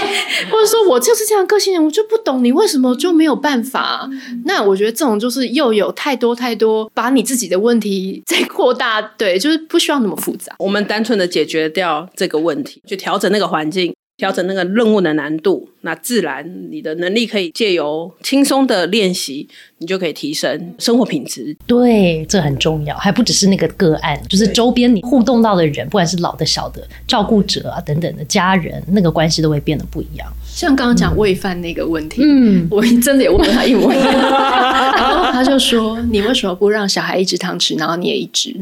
[0.49, 4.09] 或者说我就是这样个性人，我就不懂你为什么就没有办法。
[4.45, 10.53] 那我觉得这种就是又有太多太多把你自己的问题再扩大，对，就是不需要那么复杂。
[10.59, 13.93] 我们单纯的解决掉这个问题，去调整那个环境。
[14.23, 19.45] 调整那个任务的难度，那自然你的能力可以借由轻松的练习，
[19.79, 21.53] 你就可以提升生活品质。
[21.67, 30.25] 对，这很重要，还不只是那个个案，就是周边你互动到的人，不管是老的、小的、照顾者啊等等的家人，那个关系都会变得不一样。
[30.45, 38.55] 像刚刚讲喂饭那个问题，嗯，我 真的也问了他一模一样，然后他就说：“你为什么不让小孩一直糖吃，然后你也一直？”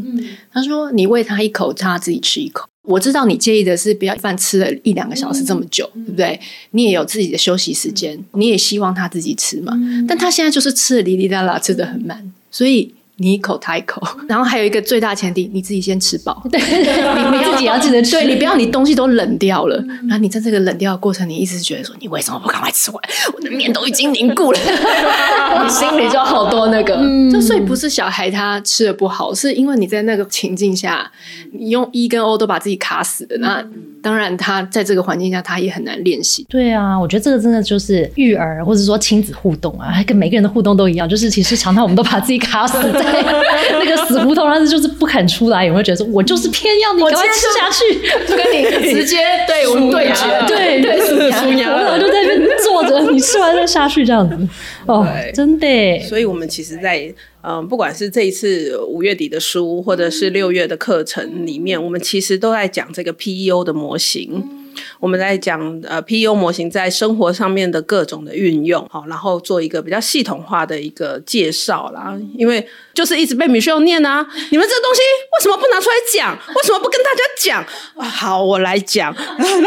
[0.52, 2.68] 他说：“你喂他一口，他自己吃一口。
[2.84, 6.40] 我知道你介意的是不要饭吃了一两个小时这么久，对不对？
[6.72, 9.74] 你也有自己的休息时间，你也希望他自己吃嘛。
[10.08, 16.42] 但他现在就是吃的哩哩啦啦，吃的很慢，所以。”你一口他一口， 然后还有一个最大前提，你自己先吃饱。
[16.52, 19.76] 对，你你自己要记得吃，对你不要你东西都冷掉了，
[20.10, 23.00] 然后你在这个冷掉的过程，你一直觉得说，你为什么不赶快吃完？
[23.36, 24.60] 我的面都已经凝固了，
[25.64, 26.98] 你心里就好多那个。
[27.32, 31.10] 就所以不是小孩他吃的不好，是因为你在那个情境下，
[31.54, 33.38] 你用一跟 O 都把自己卡死的。
[33.38, 33.64] 那
[34.02, 36.46] 当然，他在这个环境下，他也很难练习。
[36.50, 43.11] 对啊，我觉得这个真的就是育儿或者说亲子互动啊，跟每个人的互动都一样，就是其实常常我们都把自己卡死在。
[43.80, 54.36] 那个死胡同，但是就是不肯出来，有没有觉得说，我就是偏要你赶快吃下去， 就跟你直接对 我们对决，对对，输牙，然后就在那边坐着，你吃完再下去这样子，
[54.86, 56.00] 哦，真的。
[56.08, 64.61] 所以我们其实，在嗯，不管是这一次五月底的书，或者是六月的课程里面，我们其实都在讲这个 PEO 的模型。
[65.00, 72.18] 我们在讲呃 PEO 模型在生活上面的各种的运用，好，然后做一个比较系统化的一个介绍啦。
[72.38, 76.38] 因为就是一直被米秀念啊，你们这个东西为什么不拿出来讲？
[76.56, 77.66] 为什么不跟大家讲？
[78.10, 79.14] 好，我来讲。
[79.38, 79.62] 然后，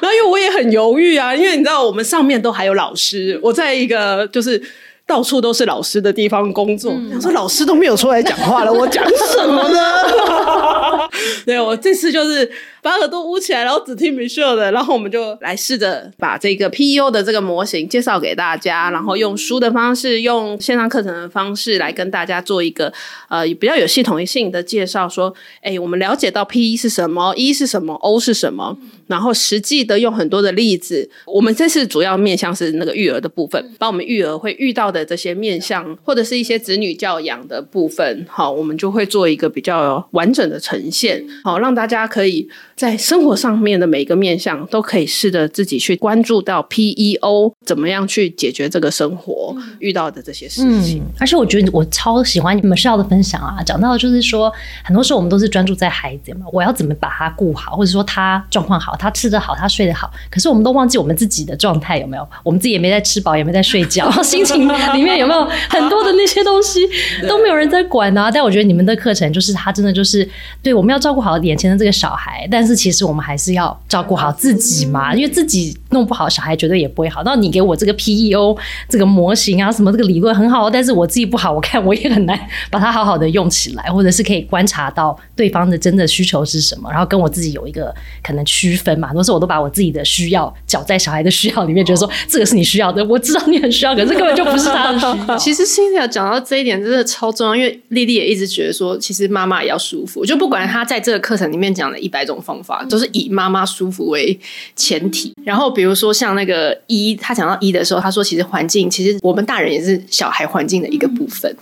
[0.00, 4.60] 然后因为我也很犹豫啊，因为你知道我们上面都还有老师，我在一个就是
[5.06, 11.08] 到处都是老师的地方工作，想说老师都没有出来讲话了，我讲什么呢？
[11.44, 12.50] 对我这次就是。
[12.82, 22.92] 把耳朵捂起来，然后只听米秀的，然后我们就来试着把这个 PEO 的这个模型介绍给大家，然后用书的方式，用线上课程的方式来跟大家做一个
[23.28, 25.08] 呃比较有系统性的介绍。
[25.08, 31.08] 说，哎，我们了解到 P E 是什么，E 是什么，O 是什么，然后实际的用很多的例子。
[31.26, 42.48] 我们这次主要面向是那个育儿的部分，把我们育儿会遇到的这些面向，或者是一些子女教养的部分，好，我们就会做一个比较完整的呈现，好，让大家可以。
[42.76, 51.02] 在生活上面的每一个面向，都可以试着自己去关注到 PEO 怎么样去解决这个生活遇到的这些事情。
[51.18, 60.10] 而且我觉得我超喜欢你们 Michelle 的分享啊，讲到就是说，很多时候我们都是专注在孩子嘛，我要怎么把他顾好，或者说他状况好，他吃得好，他睡得好。
[60.30, 62.28] 可是我们都忘记我们自己的状态有没有？
[62.42, 66.80] 我们自己也没在吃饱，也没在睡觉， 心情里面有没有很多的那些东西
[67.28, 68.30] 都没有人在管啊？
[68.30, 70.28] 但我觉得你们的课程就是他真的就是
[70.62, 72.82] 对我们要照顾好眼前的这个小孩，但是。
[72.82, 77.22] 其实我们还是要照顾好自己嘛，因为自己弄不好，小孩绝对也不会好。
[77.22, 82.36] 那你给我这个 PEO 这个模型啊，什么这个理论很好，但是我自己不好，我看我也很难
[82.72, 89.06] 把它好好的用起来，或者是可以观察到对方的真的需求是什么，然后跟我自己有一个可能区分嘛。
[89.06, 95.36] 很多时候我都把我自己的需要搅在小孩的需要里面，觉得说这个是你需要的，我知道你很需要，可是根本就不是他的需要。
[95.36, 102.51] 其实 c i 讲到这一点真的超重要，因为丽丽也一直觉得说，其实妈妈也要舒服，就不管她在这个课程里面讲的一百种方。
[102.60, 104.36] 法都是以妈妈舒服为
[104.74, 111.56] 前提，然后比如说像那个一，他讲到一的时候，他说其实环境，其实我们大人也是小孩环境的一个部分。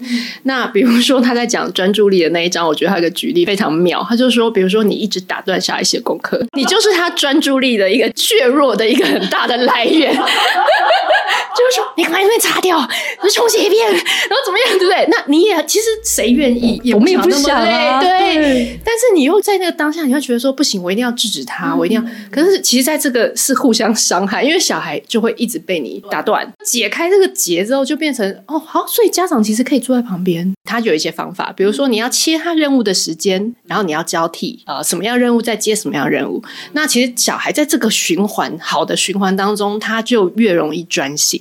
[0.44, 10.16] 那比如说他在讲专注力的那一章，我觉得他有个举例非常妙，他就说，比如说你一直打断小孩写功课， 你就是他专注力的一个削弱的一个很大的来源。
[11.52, 12.78] 就是说，你赶快那边擦掉，
[13.34, 15.06] 重写一遍，然后怎么样，对不对？
[15.10, 16.80] 那你也其实谁愿意？
[16.94, 18.78] 我们也不想啊，对。
[18.84, 22.10] 但是你又在那个当下，你会觉得说不行，我一定要制止他，我一定要。
[22.30, 26.50] 可是其实，在这个是互相伤害，因为小孩就会一直被你打断。
[26.64, 36.42] 解开这个结之后，就变成哦好，所以家长其实可以坐在旁边，他就有一些方法，比如说你要切他任务的时间，然后你要交替啊，什么样任务再接什么样任务。
[36.72, 41.40] 那其实小孩在这个循环好的循环当中，他就越容易专心。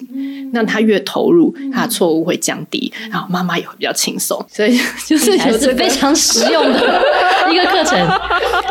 [0.51, 7.03] 那他越投入，他的错误会降低，然后妈妈也会比较轻松，所以 就是还是非常实用的
[7.53, 7.99] 一个课程。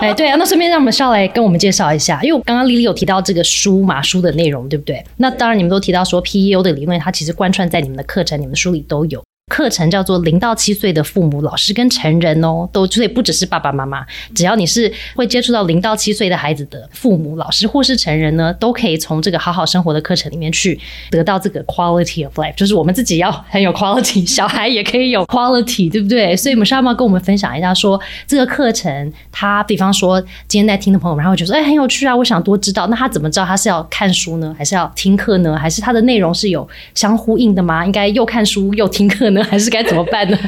[0.01, 5.05] 哎，对啊，那顺便让我们上来跟我们介绍一下，因为刚刚丽丽有提到这个书嘛，书的内容对不对？
[5.19, 9.23] 那当然你们都提到说 PEO 的理论，它其实贯穿在你们的课程、你们书里都有。
[9.49, 20.79] 课程叫做零到七岁的父母、老师跟成人哦，都所以不只是爸爸妈妈，只要你是会接触到零到七岁的孩子的父母、老师或是成人呢，都可以从这个好好生活的课程里面去
[21.11, 26.37] 得到这个 quality of life，就是我们自己要很有 quality，小孩也可以有 quality，对不对？
[26.37, 35.57] 所以我们要不要跟我们分享一下，说这个课程，他比方说今天在听的朋友们，然后觉得说，哎，很有趣啊，我想多知道，那他怎么知道他是要看书呢，还是要听课呢？
[35.57, 37.85] 还是他的内容是有相呼应的吗？
[37.87, 40.39] 应该又看书又听课呢，还是该怎么办呢？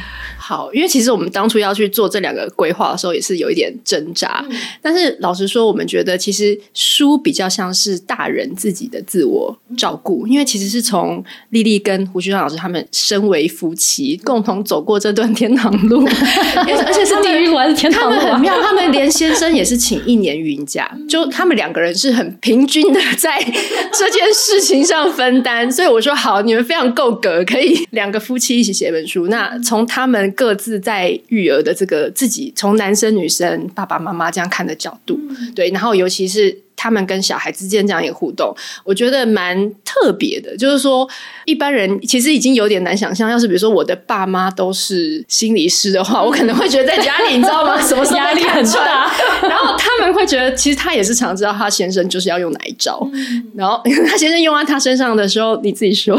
[0.51, 4.45] 好，因为其实我们当初要去做这两个规划的时候，也是有一点挣扎。
[4.83, 16.05] 但是老实说，我们觉得其实书比较像是大人自己的自我照顾，因为其实是从丽丽跟胡旭章老师他们身为夫妻，共同走过这段天堂路，
[16.67, 18.61] 而且是地狱还是天堂路，很妙。
[18.61, 23.39] 他们连先生也是请一年云假，就他们两个人是很平均的在
[23.97, 25.71] 这件事情上分担。
[25.71, 29.29] 所以我说好，你们非常够格，可以两个夫妻一起写本书。
[29.29, 30.35] 那从他们。
[30.41, 35.21] 各自在育儿的这个自己，从男生女生、爸爸妈妈这样看的角度，
[35.55, 36.57] 对，然后尤其是。
[36.83, 40.57] 他们跟小孩之间这样一个互动，我觉得蛮特别的。
[40.57, 41.07] 就是说，
[41.45, 47.79] 一般人其实已经有点难想象，要是比如说我的爸妈都是心理师的话， 我可能会觉得在家里，你知道吗？
[47.87, 49.13] 什么压力很大。
[49.47, 53.07] 然后他们会觉得，其实他也是常知道他先生就是要用哪一招。
[53.55, 53.79] 然后
[54.09, 56.17] 他先生用在他身上的时候，你自己说，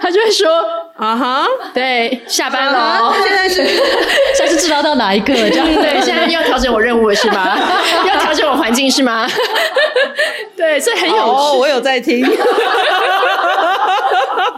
[0.00, 0.48] 他就会说
[0.96, 3.56] 啊哈，对，下班了，现在是
[4.36, 5.34] 现在是知道到哪一个？
[5.34, 7.58] 这样对，现在要调整我任务了是吗？
[8.06, 9.28] 要调整我环境是吗？
[10.56, 11.58] 对，所以很有趣。
[11.58, 12.24] 我有在听。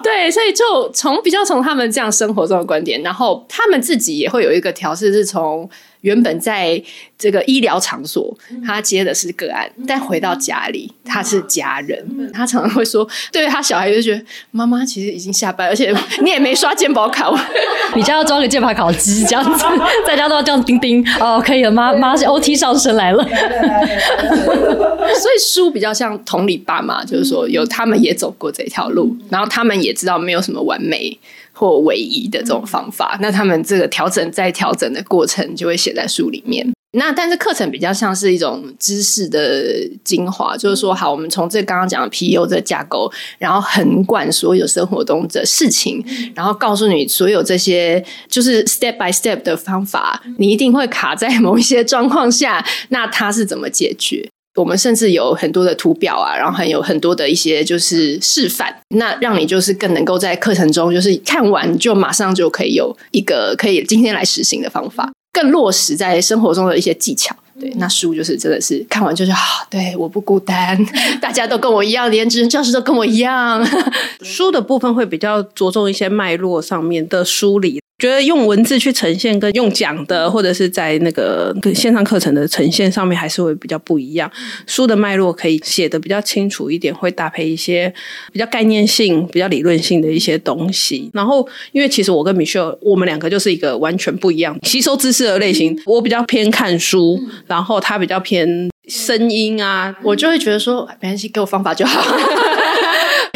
[0.03, 5.68] 对，所以就从比较从他们这样生活中的观点，然后他们自己也会有一个调试，是从。
[6.03, 6.81] 原本在
[7.19, 12.31] 这个医疗场所，他接的是个案，但回到家里，他是家人。
[12.33, 17.33] 他常常会说，对他小孩就觉得妈妈其实已经下班，而且你也没刷健保卡，
[17.97, 19.65] 你家要装个健保卡机这样子，
[20.07, 23.25] 在家都要这样叮叮哦，可以了，妈妈是 OT 上身来了。
[23.25, 31.17] 所以书比较像同理爸妈，就是说有他们也走过这条路，然后他们也知道没有什么完美。
[31.63, 36.69] 或唯一的这种方法，那他们这个调整再调整的过程就会写在书里面。
[36.95, 43.09] 那但是课程比较像是一种知识的精华，就是说，好，我们从这刚刚讲的 PU 这架构，
[43.39, 46.05] 然后横贯所有生活中的事情，
[46.35, 54.29] 然后告诉你所有这些就是 step by step 的方法，你一定会卡在某一些状况下，那它是怎么解决？
[54.55, 67.35] 我们甚至有很多的图表啊，然后还有很多的一些就是示范，那让你就是更能够在课程中，就是看完就马上就可以有一个可以今天来实行的方法，更落实在生活中的一些技巧。
[67.61, 69.39] 对，那书就是真的是看完就是啊，
[69.71, 70.77] 对，我不孤单，
[71.21, 73.65] 大家都跟我一样，连职教师都跟我一样。
[74.23, 77.81] 书的部分会比较着重一些脉络上面的梳理。
[78.03, 84.29] 觉得用文字去呈现，跟用讲的，或者是在那个线上课程的呈现上面，还是会比较不一样。
[84.67, 87.95] 书的脉络可以写的比较清楚一点，会搭配一些
[88.33, 91.09] 比较概念性、比较理论性的一些东西。
[91.15, 95.81] 然后，因为其实我跟 Michelle，我们两个就是一个完全不一样吸收知识的类型。
[95.87, 102.03] 我比较偏看书，然后他比较偏声音啊，我就会觉得说没关系，给我方法就好。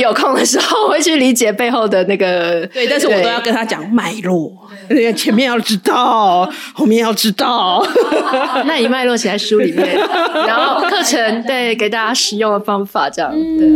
[0.03, 4.53] 有空的时候会去理解背后的那个， 对，但是我都要跟他讲脉络，
[5.17, 7.83] 前面要知道，后面要知道。
[8.67, 9.97] 那你脉络写在书里面，
[10.47, 13.33] 然后课程对给大家使用的方法这样。
[13.33, 13.67] 对，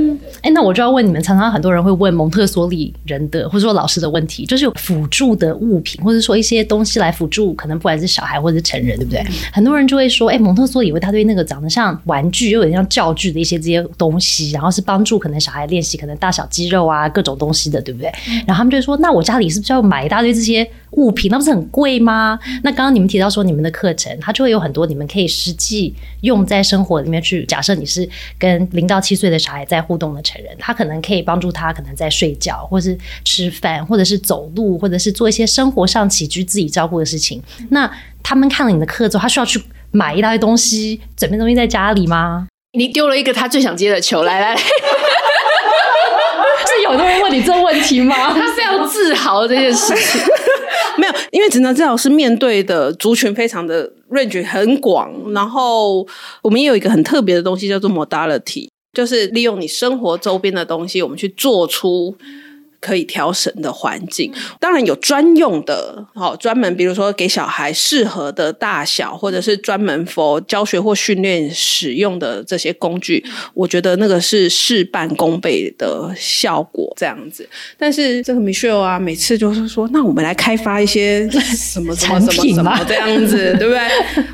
[0.42, 9.24] 哎，那我就要问你们，常常很多人会问蒙特梭利人的或者说老师的问题，就是有辅助的物品，或者说一些东西来辅助，可能不管是小孩或者是成人，对不对？
[9.50, 16.09] 很多人就会说，哎，蒙特梭利为他对那个长得像玩具又有点像教具的一些这些东西，然后是帮助可能小孩练习可能。
[16.16, 18.12] 大小肌肉啊，各种东西的，对不对？
[18.46, 21.30] 然后他们就说：“那我家里是不是要买一大堆这些物品？
[21.30, 27.44] 那不是很贵吗？”那刚刚你们提到说，你们的课程它就会有很多，你们可以实际用在生活里面去。
[27.46, 28.08] 假设你是
[28.38, 37.42] 跟零到七岁的小孩在互动的成人，他可能可以帮助他，可能在睡觉，或是吃饭，或者是走路，或者是做一些生活上起居自己照顾的事情。
[37.70, 37.90] 那
[38.22, 42.46] 他们看了你的课之后，他需要去买一大堆东西，准备东西在家里吗？
[42.72, 44.61] 你丢了一个他最想接的球，来来来。
[46.84, 48.14] 有人会问你这问题吗？
[48.32, 50.20] 他非常自豪这件事情。
[50.96, 56.06] 没有，因为职能治疗师面对的族群非常的 range 很广，然后
[56.42, 62.14] 我们也有一个很特别的东西叫做 modality，就是利用你生活周边的东西，我们去做出
[62.80, 64.32] 可以调绳的环境。
[64.58, 73.24] 当然有专用的，好专门比如说给小孩适合的大小，或者是专门 for 教学或训练使用的这些工具，
[73.54, 76.92] 我觉得那个是事半功倍的效果。
[76.96, 83.80] 这样子，但是这个 Michelle 啊，每次就是说，那我们来开发一些 什么什么什么什么这样子， 对不对？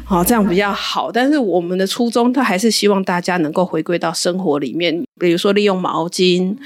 [0.04, 1.12] 好，这样比较好。
[1.12, 6.56] 但是我们的初衷，他还是希望大家能够回归到生活里面，比如说利用毛巾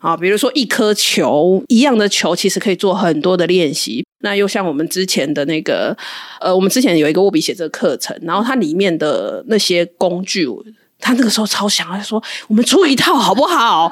[0.00, 1.29] 啊，比如说一颗球
[1.68, 4.04] 一样的球，其实可以做很多的练习。
[4.22, 5.96] 那又像我们之前的那个，
[6.40, 10.46] 呃，我们之前有一个握笔写字课程，然后它里面的那些工具。
[11.02, 13.90] 他那个时候超想，他说：“我们出一套好不好？”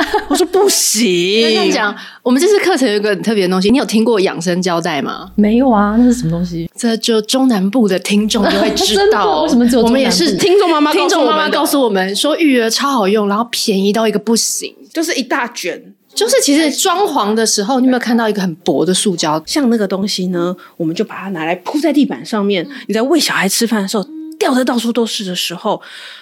[0.30, 1.02] 我说：“不行。”
[1.42, 5.32] 这样讲，我们这次课程有一个很特别的东西，你有听过养生胶带吗？
[5.34, 6.70] 没有啊，那是什么东西？
[6.76, 14.72] 这就中南部的听众就会知道， 为什么只有我们也是听众妈妈听众妈妈告诉诉我们说，育儿超好用，然后便宜到一个不行。
[14.92, 19.42] 就是一大卷，就是其实装潢的时候，你有没有看到一个很薄的塑胶？
[19.46, 22.66] 像那个东西呢，我们就把它拿来铺在地板上面。
[22.86, 24.06] 你在喂小孩吃饭的时候，
[24.38, 25.80] 掉的到处都是的时候，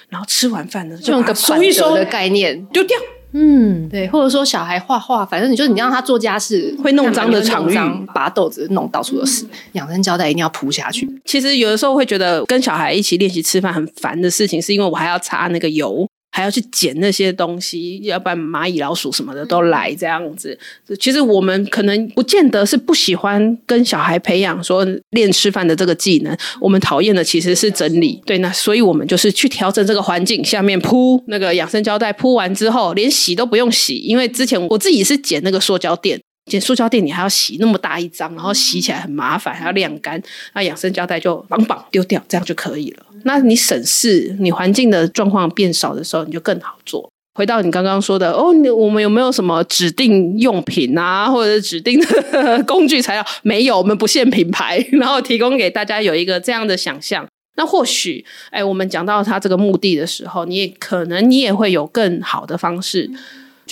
[0.09, 2.97] 然后吃完饭呢，就用个收一收的概念，丢掉。
[3.35, 11.09] 嗯，对，或者说小孩画画，反正你就是你让他做家事会弄脏的看场域把豆子弄到处都是，养生胶带一定要铺下去。
[11.25, 20.59] 其实有的时候会觉得跟小孩一起练习吃饭很烦的事情，是因为我还要擦那个油，还要去捡那些东西，要不然蚂蚁、老鼠什么的都来这样子。
[20.99, 28.21] 其实我们可能不见得是不喜欢跟小孩培养说练吃饭的这个技能，我们讨厌的其实是整理。
[28.25, 36.19] 对，那所以我们就是去调整这个环境，下面铺那个养生胶带，铺完之后连洗都不用洗，因为之前我自己是捡那个塑胶垫。
[36.47, 40.21] 捡塑胶垫，你还要洗那么大一张，然后洗起来很麻烦，还要晾干。
[40.55, 43.07] 那养生胶带就绑绑丢掉，这样就可以了。
[43.25, 47.09] 那你省事，你环境的状况变少的时候，你就更好做。
[47.35, 53.25] 回到你刚刚说的，哦，你我们有没有什么指定用品啊，或者是指定的 工具材料？
[53.43, 57.27] 没有，我们不限品牌，然后提供给大家有一个这样的想象。
[57.57, 63.11] 那或许，哎，我们讲到它这个目的的时候，你也可能你也会有更好的方式。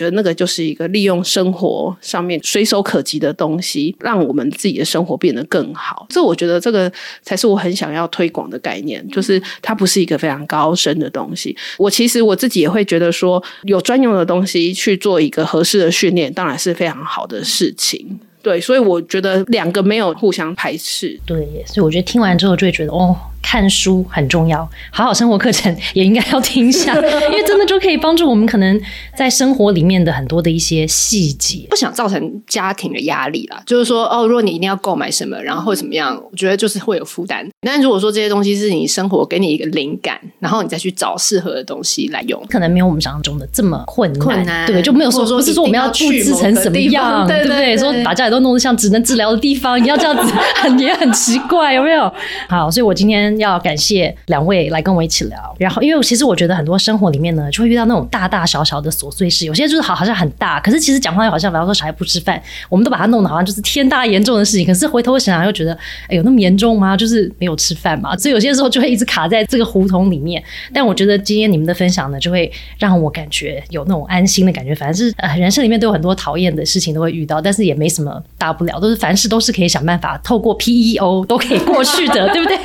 [0.00, 6.06] 觉得那个就是一个利用生活上面随手可及的东西，让我们自己的生活变得更好。
[6.08, 6.90] 这我觉得这个
[7.22, 11.54] 才是我很想要推广的概念，就是它不是一个非常高深的东西。
[11.76, 18.18] 我其实我自己也会觉得说，有专用的东西去做一个合适的训练，当然是非常好的事情。
[18.40, 21.20] 对，所以我觉得两个没有互相排斥。
[21.26, 28.80] 对，所以我觉得听完之后就会觉得，哦，看书很重要，好好生活课程 也应该要听一下， 因为真的就可以帮助我们可能
[29.16, 31.66] 在生活里面的很多的一些细节。
[31.70, 37.46] 不想造成家庭的压力啦，就是说，哦，如果你一定要购买什么，然后怎么样，我觉得就是会有负担。
[37.66, 47.76] 但如果说这些东西是你生活给你一个灵感，然后你再去找适合的东西来用，可能没有我们想象中的这么困难，困难对，就没有说说不是说我们要布置成什么样，对对不对？
[47.76, 52.12] 对说把家里都弄得像只能治疗的地方，你要这样子， 很也很奇怪，有没有？
[52.48, 55.56] 好，所以我今天要感谢两位来跟我一起聊。
[55.58, 64.66] 然后，因为其实我觉得很多生活里面呢，就会遇到那种大大小小的琐碎事，有些就是好好像很大，可是其实讲话又好像，比方说小孩不吃饭，我们都把它弄得好像就是天大严重的事情。
[64.66, 65.72] 可是回头想想又觉得，
[66.08, 66.96] 哎，有那么严重吗？
[66.96, 70.42] 就是没有吃饭嘛，所以有些时候就会一直卡在这个胡同里面。
[70.72, 74.74] 但我觉得今天你们的分享呢，就会让我感觉有那种安心的感觉。
[74.74, 82.56] 反正是呃，人生里面都有很多讨厌的事情都会遇到，但是也没什么大不了，都是凡事都是可以想办法透过 PEO 都可以过去的，对不对？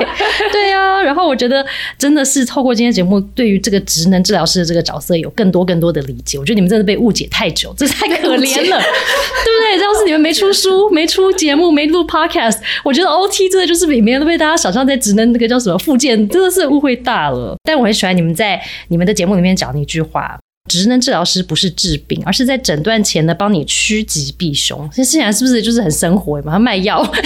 [0.55, 1.65] 对呀、然后我觉得
[1.97, 6.39] 真的是透过今天节目，对于这个职能治疗师的这个角色有更多更多的理解。
[6.39, 9.83] 我觉得你们真的被误解太久，这太可怜了， 对不对？
[9.83, 17.55] 要是你们没出书、没出节目、没录 Podcast，我觉得 OT 真的就是比别人都被大家想象在职能那个叫什么附件，真的是误会大了。
[17.63, 20.39] 但我很喜欢你们在你们的节目里面讲的一句话。
[20.67, 24.89] 职能治疗师不是治病，而是在诊断前呢帮你趋吉避凶。
[24.91, 26.57] 这现在是不是就是很生活嘛？
[26.57, 27.21] 卖药要来，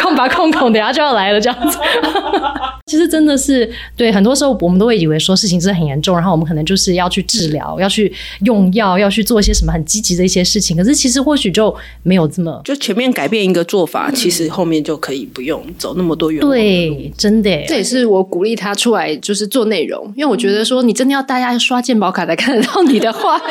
[0.00, 1.78] 空拔空孔，等下就要来了这样子。
[2.86, 8.12] 其实真的是对，很多时候我们都会以为说事情真的很严重，然后我们可能就是要去治疗，要去
[8.44, 10.76] 用药，要去做一些什么很积极的一些事情。
[10.76, 16.60] 可是其实或许就没有这么就前面改变一个做法，其实后面就可以不用走那么多冤枉的路。
[16.60, 23.40] 对，真的这也是我鼓励他出来就是做内容，因为我觉得说你真的要大家刷健保卡才看得到你的话，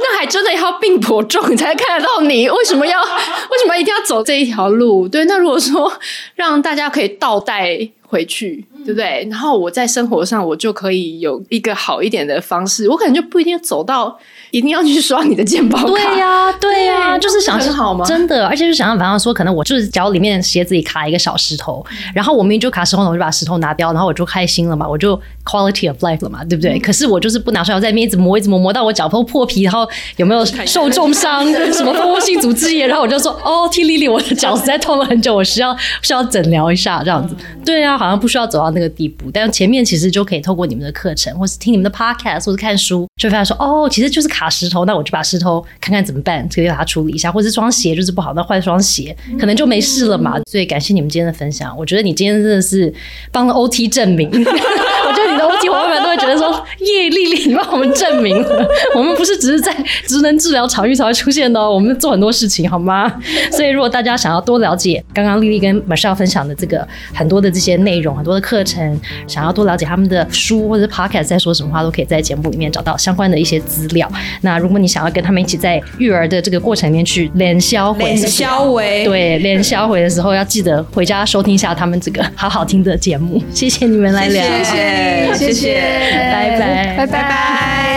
[0.00, 2.48] 那还真的要病颇重你才看得到你。
[2.48, 5.08] 为什么要为什么一定要走这一条路？
[5.08, 5.92] 对，那如果说
[6.34, 7.76] 让大家可以倒带
[8.08, 9.26] 回去，对不对？
[9.30, 14.16] 然后我在生活上，我就可以有一个好一点的方式，我可能就不一定走到
[14.50, 15.86] 一定要去刷你的健保卡。
[15.86, 21.84] 对呀、对呀、对就是想很好吗真的，而且就想象，比方说，可能我就是脚里面鞋子里卡一个小石头，
[22.14, 26.78] 然后我明明就卡石头，我就把石头拿掉，然后我就开心了嘛，我就 quality of life 了嘛，对不对？
[26.78, 37.34] 可是我就是不拿出来，我在那边一直磨，一直磨，磨到我脚都破皮，然后有没有受重伤， 什么蜂窝性组织炎，然后我就说，哦，听丽丽，我的脚实在痛了很久，我需要需要诊疗一下，这样子。
[37.64, 50.38] 对啊，好像不需要走到那个地步，但前面其实就可以透过你们的课程，或是听你们的 podcast，或是看书，就会发现说，哦，其实就是卡石头，那我就把石头看看怎么办，可以把它处理一下，或者是双鞋就是不好，那换双鞋，可能就没事了嘛。
[50.50, 52.92] 所以感谢你们今天的分享，我觉得你今天真的是
[53.32, 54.28] 帮了 OT 证明。
[55.06, 59.74] 我觉得你的 OT 伙伴们都会觉得说，耶，丽丽， 你帮我们证明了， 我们不是只是在
[60.06, 63.12] 职能治疗场域才会出现的哦，我们做很多事情，好吗？
[63.52, 74.10] 所以如果大家想要多了解刚刚丽丽跟 Michelle 分享的这个很多的这些内容，很多的课程，想要多了解他们的书或者 podcast 在说什么话，都可以在节目里面找到相关的一些资料。
[74.42, 83.42] 那如果你想要跟他们一起在育儿的这个过程里面去连销回，脸消维，对，连销回的时候要记得回家收听一下他们这个好好听的节目。
[83.52, 85.80] 谢谢你们来聊，谢谢谢谢，
[86.32, 87.95] 拜拜拜拜拜。